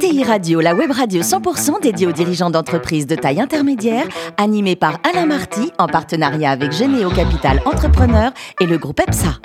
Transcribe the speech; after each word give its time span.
ETI 0.00 0.22
Radio, 0.22 0.60
la 0.60 0.76
web 0.76 0.92
radio 0.92 1.22
100% 1.22 1.82
dédiée 1.82 2.06
aux 2.06 2.12
dirigeants 2.12 2.50
d'entreprises 2.50 3.04
de 3.04 3.16
taille 3.16 3.40
intermédiaire, 3.40 4.06
animée 4.36 4.76
par 4.76 5.00
Alain 5.02 5.26
Marty 5.26 5.72
en 5.76 5.88
partenariat 5.88 6.52
avec 6.52 6.70
Généo 6.70 7.10
Capital 7.10 7.60
Entrepreneur 7.64 8.30
et 8.60 8.66
le 8.66 8.78
groupe 8.78 9.00
EPSA. 9.00 9.40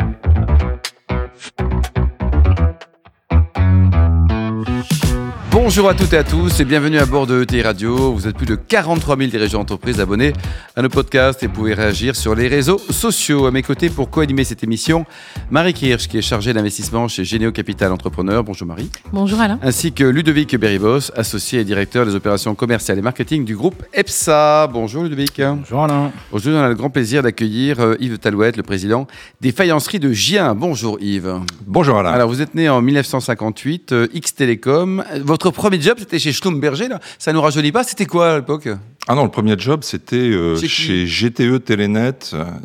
Bonjour 5.66 5.88
à 5.88 5.94
toutes 5.94 6.12
et 6.12 6.18
à 6.18 6.26
tous 6.26 6.60
et 6.60 6.66
bienvenue 6.66 7.00
à 7.00 7.06
bord 7.06 7.26
de 7.26 7.44
ETI 7.44 7.62
Radio. 7.62 8.12
Vous 8.12 8.28
êtes 8.28 8.36
plus 8.36 8.46
de 8.46 8.56
43 8.56 9.16
000 9.16 9.30
dirigeants 9.30 9.60
d'entreprise 9.60 10.02
abonnés 10.02 10.34
à 10.76 10.82
nos 10.82 10.90
podcasts 10.90 11.42
et 11.42 11.48
pouvez 11.48 11.74
réagir 11.74 12.18
sur 12.18 12.36
les 12.36 12.50
réseaux 12.50 12.78
sociaux. 12.78 13.46
À 13.46 13.52
mes 13.52 13.64
côtés 13.64 13.90
pour 13.90 14.10
co-animer 14.10 14.44
cette 14.44 14.62
émission, 14.66 15.06
Marie 15.52 15.74
Kirsch 15.74 16.10
qui 16.10 16.18
est 16.18 16.22
chargée 16.22 16.52
d'investissement 16.52 17.08
chez 17.08 17.24
Généo 17.24 17.54
Capital 17.54 17.94
Entrepreneur. 17.94 18.44
Bonjour 18.44 18.68
Marie. 18.68 18.90
Bonjour 19.14 19.40
Alain. 19.40 19.58
Ainsi 19.64 19.94
que 19.94 20.04
Ludovic 20.04 20.54
Beribos, 20.58 21.12
associé 21.16 21.62
et 21.62 21.64
directeur 21.64 22.06
des 22.06 22.14
opérations 22.14 22.56
commerciales 22.56 22.98
et 22.98 23.02
marketing 23.02 23.46
du 23.46 23.56
groupe 23.56 23.86
EPSA. 23.94 24.68
Bonjour 24.68 25.04
Ludovic. 25.04 25.40
Bonjour 25.42 25.82
Alain. 25.86 26.12
Aujourd'hui, 26.34 26.60
on 26.60 26.62
a 26.62 26.68
le 26.68 26.76
grand 26.76 26.90
plaisir 26.90 27.24
d'accueillir 27.24 27.80
euh, 27.80 27.96
Yves 28.02 28.18
Talouette, 28.18 28.58
le 28.58 28.64
président 28.64 29.08
des 29.40 29.54
faïenceries 29.54 30.02
de 30.02 30.12
Gien. 30.12 30.56
Bonjour 30.56 30.98
Yves. 31.00 31.40
Bonjour 31.66 31.98
Alain. 31.98 32.12
Alors 32.12 32.28
vous 32.28 32.42
êtes 32.42 32.54
né 32.54 32.68
en 32.68 32.82
1958, 32.82 33.94
euh, 33.94 34.08
X 34.14 34.36
Télécom. 34.36 35.06
Votre 35.22 35.53
premier 35.54 35.80
job, 35.82 35.98
c'était 36.00 36.20
chez 36.20 36.32
Schlumberger, 36.34 36.88
là. 36.90 37.00
Ça 37.18 37.32
nous 37.34 37.42
rajeunit 37.42 37.72
pas. 37.72 37.84
C'était 37.84 38.06
quoi 38.06 38.32
à 38.34 38.36
l'époque 38.38 38.68
Ah 39.08 39.16
non, 39.16 39.24
le 39.24 39.32
premier 39.32 39.58
job, 39.58 39.80
c'était 39.84 40.18
euh, 40.18 40.58
Chez 40.58 41.06
GTE 41.06 41.64
Telenet 41.64 42.12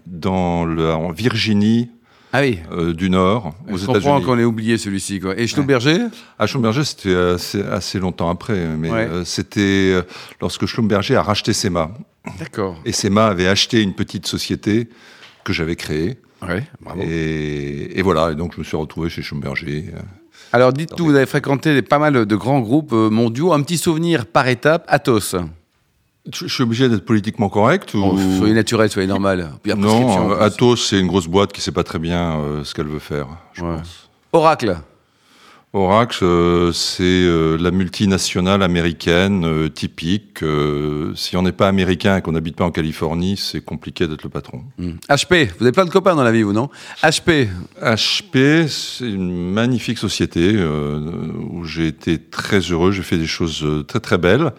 dans 0.06 0.64
le, 0.64 0.92
en 0.92 1.10
Virginie 1.12 1.90
Ah 2.32 2.40
oui. 2.40 2.58
euh, 2.72 2.92
du 2.92 3.10
Nord, 3.10 3.54
aux 3.70 3.76
Je 3.76 3.86
comprends 3.86 3.98
États-Unis. 4.18 4.24
qu'on 4.24 4.38
ait 4.38 4.44
oublié 4.44 4.78
celui-ci. 4.78 5.20
Quoi. 5.20 5.38
Et 5.38 5.46
Schlumberger 5.46 5.98
À 6.38 6.46
Schlumberger, 6.46 6.84
c'était 6.84 7.14
assez, 7.14 7.62
assez 7.62 7.98
longtemps 7.98 8.30
après, 8.30 8.66
mais 8.76 8.90
Ouais. 8.90 9.08
euh, 9.10 9.24
c'était 9.24 9.94
lorsque 10.40 10.66
Schlumberger 10.66 11.16
a 11.16 11.22
racheté 11.22 11.52
SEMA. 11.52 11.90
D'accord. 12.38 12.80
Et 12.84 12.92
SEMA 12.92 13.26
avait 13.26 13.48
acheté 13.48 13.82
une 13.82 13.94
petite 13.94 14.26
société 14.26 14.88
que 15.44 15.52
j'avais 15.52 15.76
créée. 15.76 16.18
Ouais, 16.46 16.64
bravo. 16.80 17.00
Et, 17.02 17.98
et 17.98 18.02
voilà, 18.02 18.30
et 18.32 18.34
donc 18.34 18.52
je 18.54 18.58
me 18.60 18.64
suis 18.64 18.76
retrouvé 18.76 19.08
chez 19.10 19.22
Schlumberger. 19.22 19.90
euh. 19.94 19.98
Alors 20.52 20.72
dites-nous, 20.72 21.04
vous 21.06 21.14
avez 21.14 21.26
fréquenté 21.26 21.82
pas 21.82 21.98
mal 21.98 22.24
de 22.26 22.36
grands 22.36 22.60
groupes 22.60 22.92
euh, 22.92 23.10
mondiaux. 23.10 23.52
Un 23.52 23.62
petit 23.62 23.76
souvenir 23.78 24.24
par 24.26 24.46
étape, 24.48 24.84
Athos. 24.88 25.34
Je, 26.32 26.46
suis 26.46 26.62
obligé 26.62 26.88
d'être 26.88 27.04
politiquement 27.06 27.48
correct 27.48 27.94
ou... 27.94 28.00
Bon, 28.00 28.38
soyez 28.38 28.52
naturel, 28.54 28.90
soyez 28.90 29.08
normal. 29.08 29.50
Puis 29.62 29.72
Non. 29.74 30.32
Atos, 30.32 30.88
c'est 30.88 31.00
une 31.00 31.06
grosse 31.06 31.26
boîte 31.26 31.52
qui 31.52 31.60
sait 31.62 31.72
pas 31.72 31.84
très 31.84 31.98
bien 31.98 32.38
euh, 32.38 32.64
ce 32.64 32.74
qu'elle 32.74 32.86
veut 32.86 32.98
faire, 32.98 33.26
je 33.54 33.62
Ouais. 33.64 33.76
pense. 33.78 34.08
Oracle. 34.32 34.76
Oracle, 35.74 36.24
euh, 36.24 36.72
c'est 36.72 37.02
euh, 37.02 37.58
la 37.58 37.70
multinationale 37.70 38.62
américaine 38.62 39.44
euh, 39.44 39.68
typique. 39.68 40.42
Si 41.14 41.36
on 41.36 41.42
n'est 41.42 41.52
pas 41.52 41.68
américain 41.68 42.16
et 42.16 42.22
qu'on 42.22 42.32
n'habite 42.32 42.56
pas 42.56 42.64
en 42.64 42.70
Californie, 42.70 43.36
c'est 43.36 43.60
compliqué 43.60 44.06
d'être 44.06 44.22
le 44.22 44.30
patron. 44.30 44.62
Hmm. 44.78 44.92
HP. 45.10 45.50
Vous 45.58 45.64
avez 45.64 45.72
plein 45.72 45.84
de 45.84 45.90
copains 45.90 46.14
dans 46.14 46.24
la 46.24 46.32
vie, 46.32 46.42
vous, 46.42 46.54
non? 46.54 46.70
HP. 47.02 47.48
HP, 47.82 48.66
c'est 48.66 49.10
une 49.10 49.52
magnifique 49.52 49.98
société 49.98 50.56
où 51.50 51.64
j'ai 51.64 51.88
été 51.88 52.18
très 52.18 52.60
heureux. 52.60 52.92
J'ai 52.92 53.02
fait 53.02 53.18
des 53.18 53.26
choses 53.26 53.66
très 53.86 54.00
très 54.00 54.16
belles. 54.16 54.52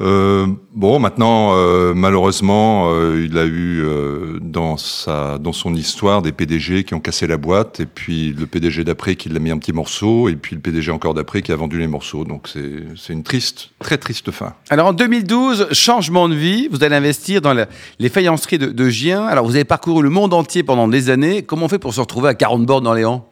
Euh, 0.00 0.46
bon, 0.74 1.00
maintenant, 1.00 1.56
euh, 1.56 1.92
malheureusement, 1.92 2.92
euh, 2.92 3.26
il 3.28 3.36
a 3.36 3.44
eu 3.44 3.82
euh, 3.82 4.38
dans 4.40 4.76
sa 4.76 5.38
dans 5.38 5.52
son 5.52 5.74
histoire 5.74 6.22
des 6.22 6.30
PDG 6.30 6.84
qui 6.84 6.94
ont 6.94 7.00
cassé 7.00 7.26
la 7.26 7.36
boîte, 7.36 7.80
et 7.80 7.86
puis 7.86 8.32
le 8.32 8.46
PDG 8.46 8.84
d'après 8.84 9.16
qui 9.16 9.28
l'a 9.28 9.40
mis 9.40 9.50
un 9.50 9.58
petit 9.58 9.72
morceau, 9.72 10.28
et 10.28 10.36
puis 10.36 10.54
le 10.54 10.62
PDG 10.62 10.92
encore 10.92 11.14
d'après 11.14 11.42
qui 11.42 11.50
a 11.50 11.56
vendu 11.56 11.78
les 11.78 11.88
morceaux. 11.88 12.24
Donc 12.24 12.48
c'est 12.96 13.12
une 13.12 13.24
triste, 13.24 13.70
très 13.80 13.98
triste 13.98 14.30
fin. 14.30 14.54
Alors 14.70 14.88
en 14.88 14.92
2012, 14.92 15.72
changement 15.72 16.28
de 16.28 16.34
vie, 16.34 16.68
vous 16.70 16.84
allez 16.84 16.96
investir 16.96 17.40
dans 17.40 17.54
les 17.98 18.08
faïenceries 18.08 18.58
de, 18.58 18.88
Gien. 18.88 19.26
Alors 19.26 19.44
vous 19.44 19.54
avez 19.56 19.64
parcouru 19.64 20.02
le 20.02 20.10
monde 20.10 20.32
entier 20.32 20.62
pendant 20.62 20.86
des 20.86 21.10
années. 21.10 21.42
Comment 21.42 21.66
on 21.66 21.68
fait 21.68 21.78
pour 21.78 21.92
se 21.92 22.00
retrouver 22.00 22.28
à 22.28 22.34
40 22.34 22.64
bornes 22.64 22.94
Léon 22.94 23.22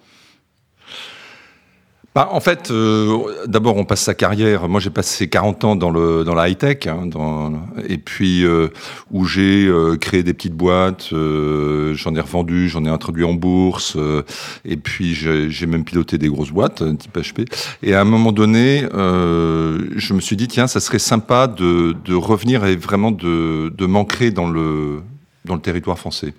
Bah, 2.17 2.31
en 2.33 2.41
fait, 2.41 2.71
euh, 2.71 3.45
d'abord, 3.47 3.77
on 3.77 3.85
passe 3.85 4.01
sa 4.01 4.15
carrière. 4.15 4.71
Moi, 4.71 4.81
j'ai 4.81 4.89
passé 4.89 5.29
40 5.29 5.65
ans 5.65 5.77
dans 5.77 5.91
le 5.91 6.25
dans 6.25 6.35
la 6.35 6.49
high 6.49 6.57
tech, 6.57 6.87
hein, 6.87 7.05
dans, 7.05 7.53
et 7.87 7.99
puis 7.99 8.43
euh, 8.43 8.69
où 9.11 9.27
j'ai 9.27 9.67
euh, 9.67 9.99
créé 9.99 10.23
des 10.23 10.33
petites 10.33 10.55
boîtes. 10.55 11.11
euh, 11.13 11.93
j'en 11.93 12.15
ai 12.15 12.21
revendu, 12.21 12.71
j'en 12.71 12.87
ai 12.87 12.89
introduit 12.89 13.25
en 13.25 13.35
bourse, 13.35 13.97
euh, 13.99 14.23
et 14.65 14.79
puis 14.79 15.15
j'ai 15.15 15.67
même 15.67 15.85
piloté 15.85 16.17
des 16.17 16.29
grosses 16.29 16.53
boîtes 16.53 16.81
euh, 16.81 16.95
type 16.95 17.15
HP. 17.19 17.45
Et 17.83 17.93
à 17.93 18.01
un 18.01 18.05
moment 18.05 18.33
donné, 18.33 18.87
euh, 18.95 19.87
je 19.97 20.15
me 20.15 20.21
suis 20.21 20.37
dit 20.37 20.49
tiens, 20.49 20.69
ça 20.69 20.81
serait 20.81 20.99
sympa 20.99 21.47
de 21.47 21.95
de 22.03 22.15
revenir 22.15 22.65
et 22.65 22.77
vraiment 22.77 23.11
de 23.11 23.69
de 23.69 23.85
m'ancrer 23.85 24.31
dans 24.31 24.49
le 24.49 25.03
dans 25.45 25.55
le 25.55 25.61
territoire 25.61 25.99
français. 25.99 26.33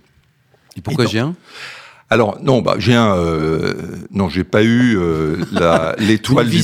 Et 0.75 0.81
pourquoi 0.81 1.05
Gien 1.05 1.35
Alors 2.09 2.37
non, 2.41 2.61
bah 2.61 2.75
j'ai 2.79 2.93
un 2.95 3.15
euh, 3.17 3.73
non, 4.11 4.29
j'ai 4.29 4.45
pas 4.45 4.63
eu 4.63 4.97
euh, 4.97 5.35
la- 5.51 5.93
l'étoile 5.99 6.47
du 6.49 6.57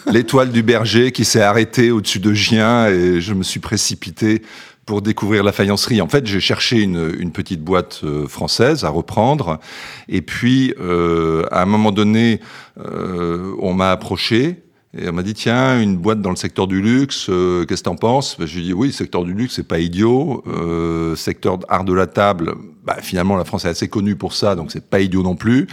l'étoile 0.12 0.50
du 0.50 0.62
berger 0.64 1.12
qui 1.12 1.24
s'est 1.24 1.40
arrêtée 1.42 1.90
au-dessus 1.92 2.18
de 2.18 2.32
Gien 2.34 2.88
et 2.88 3.20
je 3.20 3.32
me 3.34 3.42
suis 3.44 3.60
précipité 3.60 4.42
pour 4.86 5.02
découvrir 5.02 5.44
la 5.44 5.52
faïencerie. 5.52 6.00
En 6.00 6.08
fait, 6.08 6.26
j'ai 6.26 6.40
cherché 6.40 6.80
une, 6.80 7.12
une 7.18 7.30
petite 7.30 7.62
boîte 7.62 8.00
euh, 8.04 8.26
française 8.26 8.84
à 8.84 8.88
reprendre 8.88 9.60
et 10.08 10.22
puis 10.22 10.74
euh, 10.80 11.44
à 11.52 11.62
un 11.62 11.66
moment 11.66 11.92
donné, 11.92 12.40
euh, 12.84 13.52
on 13.60 13.74
m'a 13.74 13.92
approché. 13.92 14.62
Et 15.00 15.08
on 15.08 15.12
m'a 15.12 15.22
dit, 15.22 15.34
tiens, 15.34 15.80
une 15.80 15.96
boîte 15.96 16.20
dans 16.20 16.30
le 16.30 16.36
secteur 16.36 16.66
du 16.66 16.80
luxe, 16.82 17.26
euh, 17.28 17.64
qu'est-ce 17.64 17.82
que 17.82 17.88
t'en 17.88 17.96
penses? 17.96 18.36
Ben, 18.38 18.46
Je 18.46 18.54
lui 18.56 18.62
ai 18.62 18.64
dit, 18.64 18.72
oui, 18.72 18.92
secteur 18.92 19.24
du 19.24 19.32
luxe, 19.32 19.54
c'est 19.54 19.66
pas 19.66 19.78
idiot. 19.78 20.42
Euh, 20.46 21.14
secteur 21.14 21.58
art 21.68 21.84
de 21.84 21.92
la 21.92 22.06
table, 22.06 22.54
bah, 22.84 22.96
finalement, 23.00 23.36
la 23.36 23.44
France 23.44 23.64
est 23.64 23.68
assez 23.68 23.88
connue 23.88 24.16
pour 24.16 24.32
ça, 24.32 24.56
donc 24.56 24.72
c'est 24.72 24.88
pas 24.88 25.00
idiot 25.00 25.22
non 25.22 25.36
plus. 25.36 25.68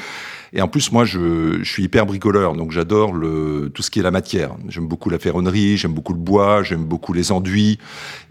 Et 0.56 0.62
en 0.62 0.70
plus, 0.70 0.94
moi, 0.94 1.04
je, 1.04 1.58
je 1.62 1.70
suis 1.70 1.84
hyper 1.84 2.06
bricoleur, 2.06 2.54
donc 2.54 2.72
j'adore 2.72 3.14
le, 3.14 3.70
tout 3.74 3.84
ce 3.84 3.92
qui 3.92 4.00
est 4.00 4.04
la 4.04 4.12
matière. 4.12 4.56
J'aime 4.70 4.88
beaucoup 4.88 5.10
la 5.10 5.20
ferronnerie, 5.20 5.76
j'aime 5.76 5.94
beaucoup 5.94 6.14
le 6.14 6.20
bois, 6.20 6.64
j'aime 6.64 6.86
beaucoup 6.86 7.12
les 7.12 7.34
enduits. 7.34 7.78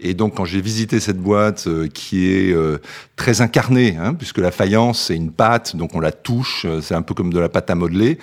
Et 0.01 0.15
donc, 0.15 0.35
quand 0.35 0.45
j'ai 0.45 0.59
visité 0.59 0.99
cette 0.99 1.19
boîte 1.19 1.67
euh, 1.67 1.87
qui 1.87 2.31
est 2.31 2.51
euh, 2.51 2.79
très 3.15 3.41
incarnée, 3.41 3.95
hein, 3.99 4.15
puisque 4.15 4.39
la 4.39 4.49
faïence, 4.49 5.05
c'est 5.05 5.15
une 5.15 5.31
pâte, 5.31 5.75
donc 5.75 5.93
on 5.93 5.99
la 5.99 6.11
touche, 6.11 6.65
euh, 6.65 6.81
c'est 6.81 6.95
un 6.95 7.03
peu 7.03 7.13
comme 7.13 7.31
de 7.31 7.39
la 7.39 7.47
pâte 7.47 7.69
à 7.69 7.75
modeler, 7.75 8.17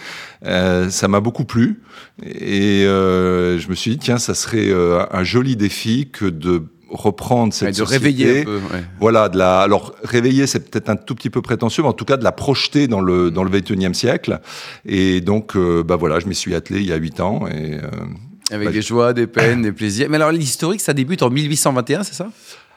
euh, 0.45 0.91
ça 0.91 1.07
m'a 1.07 1.21
beaucoup 1.21 1.45
plu. 1.45 1.81
Et 2.25 2.85
euh, 2.85 3.57
je 3.61 3.69
me 3.69 3.77
suis 3.77 3.93
dit, 3.93 3.99
tiens, 3.99 4.19
ça 4.19 4.35
serait 4.35 4.73
un 4.73 5.23
joli 5.23 5.55
défi 5.55 6.09
que 6.11 6.25
de 6.27 6.65
reprendre 6.93 7.53
cette 7.53 7.69
De 7.71 7.73
société. 7.75 7.93
réveiller 8.05 8.41
un 8.43 8.45
peu. 8.45 8.57
ouais. 8.57 8.85
Voilà, 9.01 9.29
de 9.29 9.39
la. 9.39 9.61
Alors 9.61 9.95
réveiller, 10.05 10.47
c'est 10.47 10.71
peut-être 10.71 10.89
un 10.91 10.97
tout 10.97 11.15
petit 11.15 11.31
peu 11.31 11.43
prétentieux, 11.43 11.83
mais 11.83 11.89
en 11.89 11.93
tout 11.95 12.05
cas 12.05 12.17
de 12.17 12.25
la 12.25 12.33
projeter 12.33 12.87
dans 12.89 13.01
le 13.01 13.31
dans 13.31 13.45
le 13.45 13.51
21e 13.51 13.95
siècle. 13.95 14.41
Et 14.87 15.21
donc, 15.21 15.57
euh, 15.57 15.83
bah 15.83 15.97
voilà, 15.97 16.21
je 16.21 16.27
m'y 16.27 16.35
suis 16.35 16.55
attelé 16.55 16.81
il 16.81 16.87
y 16.87 16.93
a 16.93 16.97
huit 16.97 17.21
ans. 17.21 17.47
Et 17.49 17.75
euh, 17.75 17.81
Avec 18.51 18.69
bah, 18.69 18.73
des 18.73 18.83
joies, 18.83 19.13
des 19.13 19.27
peines, 19.27 19.63
des 19.63 19.73
plaisirs. 19.73 20.09
Mais 20.11 20.17
alors 20.17 20.31
l'historique, 20.33 20.81
ça 20.81 20.93
débute 20.93 21.23
en 21.23 21.31
1821, 21.31 22.03
c'est 22.05 22.15
ça? 22.15 22.29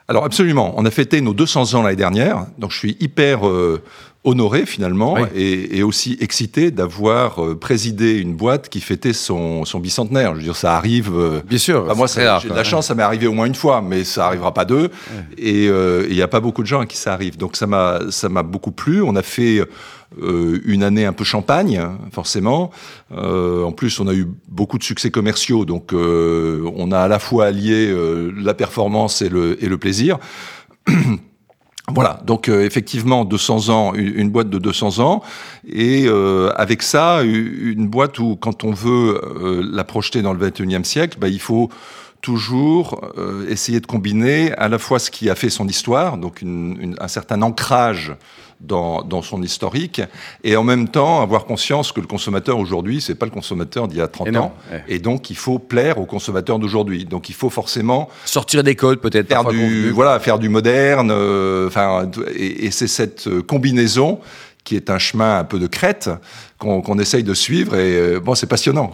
Alors 0.08 0.24
absolument, 0.24 0.74
on 0.78 0.86
a 0.86 0.92
fêté 0.92 1.20
nos 1.20 1.34
200 1.34 1.74
ans 1.74 1.82
l'année 1.82 1.96
dernière, 1.96 2.46
donc 2.60 2.72
je 2.72 2.78
suis 2.78 2.96
hyper 3.00 3.48
euh, 3.48 3.82
honoré 4.26 4.66
finalement 4.66 5.14
Oui. 5.14 5.22
et, 5.36 5.78
et 5.78 5.84
aussi 5.84 6.18
excité 6.20 6.72
d'avoir 6.72 7.44
euh, 7.44 7.56
présidé 7.58 8.18
une 8.20 8.34
boîte 8.36 8.68
qui 8.70 8.82
fêtait 8.82 9.14
son, 9.14 9.64
son 9.64 9.80
bicentenaire. 9.80 10.32
Je 10.34 10.40
veux 10.40 10.44
dire, 10.44 10.56
ça 10.56 10.76
arrive. 10.76 11.12
euh, 11.16 11.42
Bien 11.48 11.58
sûr. 11.58 11.86
Bah, 11.86 11.94
moi, 11.96 12.08
c'est 12.08 12.26
j'ai 12.42 12.50
de 12.50 12.54
la 12.56 12.64
chance, 12.64 12.88
ça 12.88 12.96
m'est 12.96 13.04
arrivé 13.04 13.28
au 13.28 13.34
moins 13.34 13.46
une 13.46 13.56
fois, 13.56 13.82
mais 13.82 14.04
ça 14.04 14.26
arrivera 14.26 14.54
pas 14.54 14.66
deux. 14.66 14.90
Et 15.38 15.68
euh, 15.70 16.06
il 16.10 16.16
n'y 16.16 16.22
a 16.22 16.28
pas 16.28 16.40
beaucoup 16.42 16.62
de 16.64 16.68
gens 16.68 16.82
à 16.82 16.86
qui 16.86 16.98
ça 16.98 17.14
arrive. 17.14 17.38
Donc 17.38 17.56
ça 17.56 17.68
m'a, 17.68 18.00
ça 18.10 18.28
m'a 18.28 18.44
beaucoup 18.44 18.72
plu. 18.72 19.02
On 19.02 19.16
a 19.16 19.22
fait 19.22 19.62
euh, 20.22 20.60
une 20.66 20.82
année 20.84 21.06
un 21.06 21.14
peu 21.14 21.24
champagne, 21.24 21.82
forcément. 22.12 22.72
Euh, 23.16 23.64
en 23.64 23.72
plus, 23.72 24.00
on 24.00 24.08
a 24.08 24.14
eu 24.14 24.28
beaucoup 24.50 24.78
de 24.78 24.84
succès 24.84 25.12
commerciaux, 25.12 25.66
donc 25.66 25.94
euh, 25.94 26.64
on 26.76 26.92
a 26.92 27.00
à 27.00 27.08
la 27.08 27.20
fois 27.20 27.46
allié 27.46 27.88
euh, 27.90 28.32
la 28.42 28.54
performance 28.54 29.22
et 29.22 29.30
le, 29.30 29.64
et 29.64 29.68
le 29.68 29.78
plaisir. 29.78 30.18
Voilà, 31.94 32.20
donc 32.26 32.50
euh, 32.50 32.66
effectivement 32.66 33.26
200 33.26 33.70
ans, 33.70 33.94
une, 33.94 34.30
boîte 34.32 34.50
de 34.50 34.58
200 34.58 35.00
ans, 35.00 35.22
et 35.72 36.06
euh, 36.08 36.50
avec 36.56 36.82
ça, 36.82 37.22
une 37.22 37.88
boîte 37.88 38.18
où 38.18 38.36
quand 38.38 38.64
on 38.64 38.72
veut 38.72 39.22
euh, 39.24 39.64
la 39.72 39.84
projeter 39.84 40.24
dans 40.24 40.34
le 40.34 40.50
21e 40.50 40.84
siècle, 40.84 41.18
bah, 41.22 41.28
il 41.28 41.40
faut 41.40 41.70
toujours 42.22 43.02
euh, 43.20 43.48
essayer 43.50 43.80
de 43.80 43.86
combiner 43.86 44.52
à 44.54 44.68
la 44.68 44.80
fois 44.80 44.98
ce 44.98 45.12
qui 45.12 45.30
a 45.30 45.36
fait 45.36 45.52
son 45.52 45.68
histoire, 45.68 46.18
donc 46.18 46.42
une- 46.42 46.76
une- 46.82 46.96
un 47.00 47.08
certain 47.08 47.44
ancrage 47.44 48.16
dans, 48.62 49.02
dans 49.04 49.22
son 49.22 49.44
historique, 49.44 50.02
et 50.44 50.56
en 50.56 50.64
même 50.64 50.88
temps 50.90 51.22
avoir 51.22 51.46
conscience 51.46 51.92
que 51.92 52.02
le 52.02 52.08
consommateur 52.08 52.58
aujourd'hui, 52.58 53.02
c'est 53.02 53.16
pas 53.16 53.26
le 53.26 53.32
consommateur 53.32 53.88
d'il 53.88 53.98
y 53.98 54.02
a 54.02 54.08
30 54.08 54.28
Et 54.28 54.32
non, 54.32 54.40
ans, 54.42 54.56
ouais. 54.72 54.84
et 54.88 55.00
donc 55.00 55.30
il 55.30 55.36
faut 55.36 55.60
plaire 55.60 55.98
aux 56.00 56.06
consommateurs 56.06 56.58
d'aujourd'hui. 56.60 57.06
Donc 57.06 57.30
il 57.30 57.36
faut 57.36 57.50
forcément 57.50 58.10
Sortir 58.26 58.64
des 58.64 58.76
codes, 58.76 59.00
peut-être. 59.00 59.28
faire 59.28 59.46
du 59.46 59.92
voilà 59.92 60.20
faire 60.20 60.40
du 60.40 60.50
moderne 60.50 61.12
euh, 61.12 61.68
enfin 61.68 62.10
et, 62.36 62.66
et 62.66 62.72
c'est 62.72 62.88
cette 62.88 63.28
euh, 63.28 63.42
combinaison 63.42 64.20
qui 64.64 64.76
est 64.76 64.90
un 64.90 64.98
chemin 64.98 65.38
un 65.40 65.44
peu 65.44 65.60
de 65.60 65.68
crête 65.68 66.10
qu'on 66.58 66.98
essaye 66.98 67.24
de 67.24 67.36
suivre. 67.36 67.76
Et 67.76 68.20
bon, 68.20 68.34
c'est 68.34 68.48
passionnant. 68.48 68.92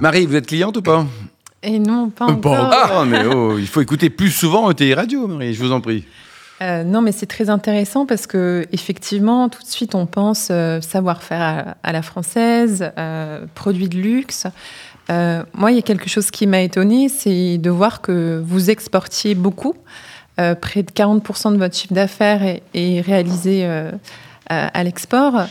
Marie, 0.00 0.26
vous 0.26 0.36
êtes 0.36 0.46
cliente 0.46 0.76
ou 0.76 0.82
pas? 0.82 1.06
Et 1.62 1.78
non, 1.78 2.10
pas 2.10 2.26
encore. 2.26 2.70
Ah, 2.70 3.04
mais 3.06 3.24
oh, 3.24 3.56
il 3.58 3.66
faut 3.66 3.80
écouter 3.80 4.10
plus 4.10 4.30
souvent 4.30 4.70
ETI 4.70 4.92
Radio, 4.94 5.26
Marie, 5.26 5.54
je 5.54 5.62
vous 5.62 5.72
en 5.72 5.80
prie. 5.80 6.04
Euh, 6.62 6.84
non, 6.84 7.00
mais 7.00 7.12
c'est 7.12 7.26
très 7.26 7.48
intéressant 7.48 8.04
parce 8.04 8.26
que 8.26 8.66
effectivement, 8.72 9.48
tout 9.48 9.62
de 9.62 9.68
suite, 9.68 9.94
on 9.94 10.04
pense 10.06 10.48
euh, 10.50 10.80
savoir-faire 10.82 11.74
à, 11.82 11.92
la 11.92 12.02
française, 12.02 12.92
euh, 12.98 13.46
produits 13.54 13.88
de 13.88 13.96
luxe. 13.96 14.46
moi, 15.08 15.70
il 15.72 15.76
y 15.76 15.78
a 15.78 15.82
quelque 15.82 16.08
chose 16.08 16.30
qui 16.30 16.46
m'a 16.46 16.60
étonnée, 16.60 17.08
c'est 17.08 17.58
de 17.58 17.70
voir 17.70 18.00
que 18.00 18.42
vous 18.44 18.70
exportiez 18.70 19.34
beaucoup. 19.34 19.74
près 20.36 20.82
de 20.82 20.90
40% 20.90 21.52
de 21.52 21.58
votre 21.58 21.74
chiffre 21.74 21.94
d'affaires 21.94 22.42
est, 22.74 23.00
réalisé 23.00 23.66
à 24.48 24.84
l'export. 24.84 25.46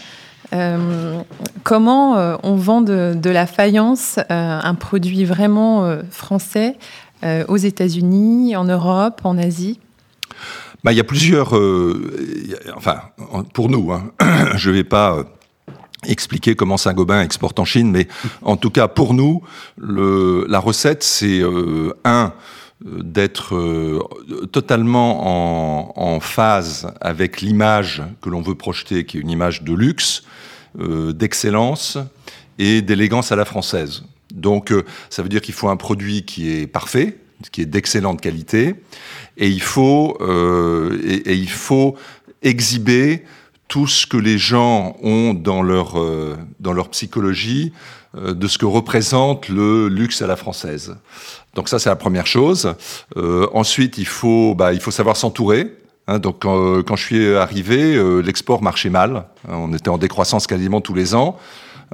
comment 1.63 2.37
on 2.43 2.55
vend 2.55 2.81
de 2.81 3.29
la 3.29 3.47
faïence, 3.47 4.17
un 4.29 4.75
produit 4.75 5.25
vraiment 5.25 5.97
français, 6.09 6.77
aux 7.49 7.57
États-Unis, 7.57 8.55
en 8.55 8.63
Europe, 8.63 9.19
en 9.25 9.37
Asie? 9.37 9.79
Bah, 10.83 10.93
il 10.93 10.97
y 10.97 11.01
a 11.01 11.03
plusieurs. 11.05 11.57
Euh, 11.57 12.57
enfin, 12.75 13.01
pour 13.53 13.69
nous, 13.69 13.91
hein, 13.91 14.11
je 14.55 14.69
ne 14.69 14.75
vais 14.75 14.83
pas 14.83 15.17
euh, 15.17 15.23
expliquer 16.07 16.55
comment 16.55 16.77
Saint-Gobain 16.77 17.21
exporte 17.21 17.59
en 17.59 17.65
Chine, 17.65 17.91
mais 17.91 18.07
en 18.41 18.55
tout 18.55 18.69
cas, 18.69 18.87
pour 18.87 19.13
nous, 19.13 19.41
le, 19.77 20.45
la 20.47 20.59
recette, 20.59 21.03
c'est 21.03 21.41
euh, 21.41 21.93
un 22.05 22.33
d'être 22.81 23.59
totalement 24.53 25.91
en, 25.91 25.93
en, 25.97 26.21
phase 26.21 26.93
avec 27.01 27.41
l'image 27.41 28.01
que 28.21 28.29
l'on 28.29 28.41
veut 28.41 28.55
projeter, 28.55 29.03
qui 29.03 29.17
est 29.17 29.19
une 29.19 29.29
image 29.29 29.63
de 29.63 29.73
luxe, 29.73 30.23
d'excellence 30.79 31.97
et 32.57 32.81
d'élégance 32.81 33.33
à 33.33 33.35
la 33.35 33.43
française. 33.43 34.03
Donc, 34.33 34.73
ça 35.09 35.21
veut 35.21 35.27
dire 35.27 35.41
qu'il 35.41 35.53
faut 35.53 35.67
un 35.67 35.75
produit 35.75 36.23
qui 36.23 36.49
est 36.49 36.67
parfait, 36.67 37.17
qui 37.51 37.61
est 37.61 37.65
d'excellente 37.65 38.21
qualité, 38.21 38.75
et 39.37 39.47
il 39.47 39.61
faut, 39.61 40.17
euh, 40.21 40.99
et, 41.03 41.33
il 41.33 41.49
faut 41.49 41.95
exhiber 42.41 43.23
tout 43.69 43.87
ce 43.87 44.05
que 44.05 44.17
les 44.17 44.37
gens 44.37 44.97
ont 45.01 45.33
dans 45.33 45.61
leur, 45.61 45.97
euh, 45.99 46.35
dans 46.59 46.73
leur 46.73 46.89
psychologie 46.89 47.71
euh, 48.17 48.33
de 48.33 48.47
ce 48.47 48.57
que 48.57 48.65
représente 48.65 49.47
le 49.47 49.87
luxe 49.87 50.21
à 50.21 50.27
la 50.27 50.35
française. 50.35 50.97
Donc 51.53 51.69
ça, 51.69 51.79
c'est 51.79 51.89
la 51.89 51.95
première 51.95 52.27
chose. 52.27 52.73
Euh, 53.15 53.47
ensuite, 53.53 53.97
il 53.97 54.07
faut, 54.07 54.55
bah, 54.55 54.73
il 54.73 54.79
faut 54.79 54.91
savoir 54.91 55.15
s'entourer. 55.15 55.77
Hein, 56.07 56.17
donc 56.17 56.39
quand, 56.41 56.81
quand, 56.81 56.95
je 56.95 57.05
suis 57.05 57.35
arrivé, 57.35 57.95
l'export 58.23 58.63
marchait 58.63 58.89
mal. 58.89 59.25
On 59.47 59.71
était 59.73 59.89
en 59.89 59.99
décroissance 59.99 60.47
quasiment 60.47 60.81
tous 60.81 60.95
les 60.95 61.13
ans. 61.13 61.37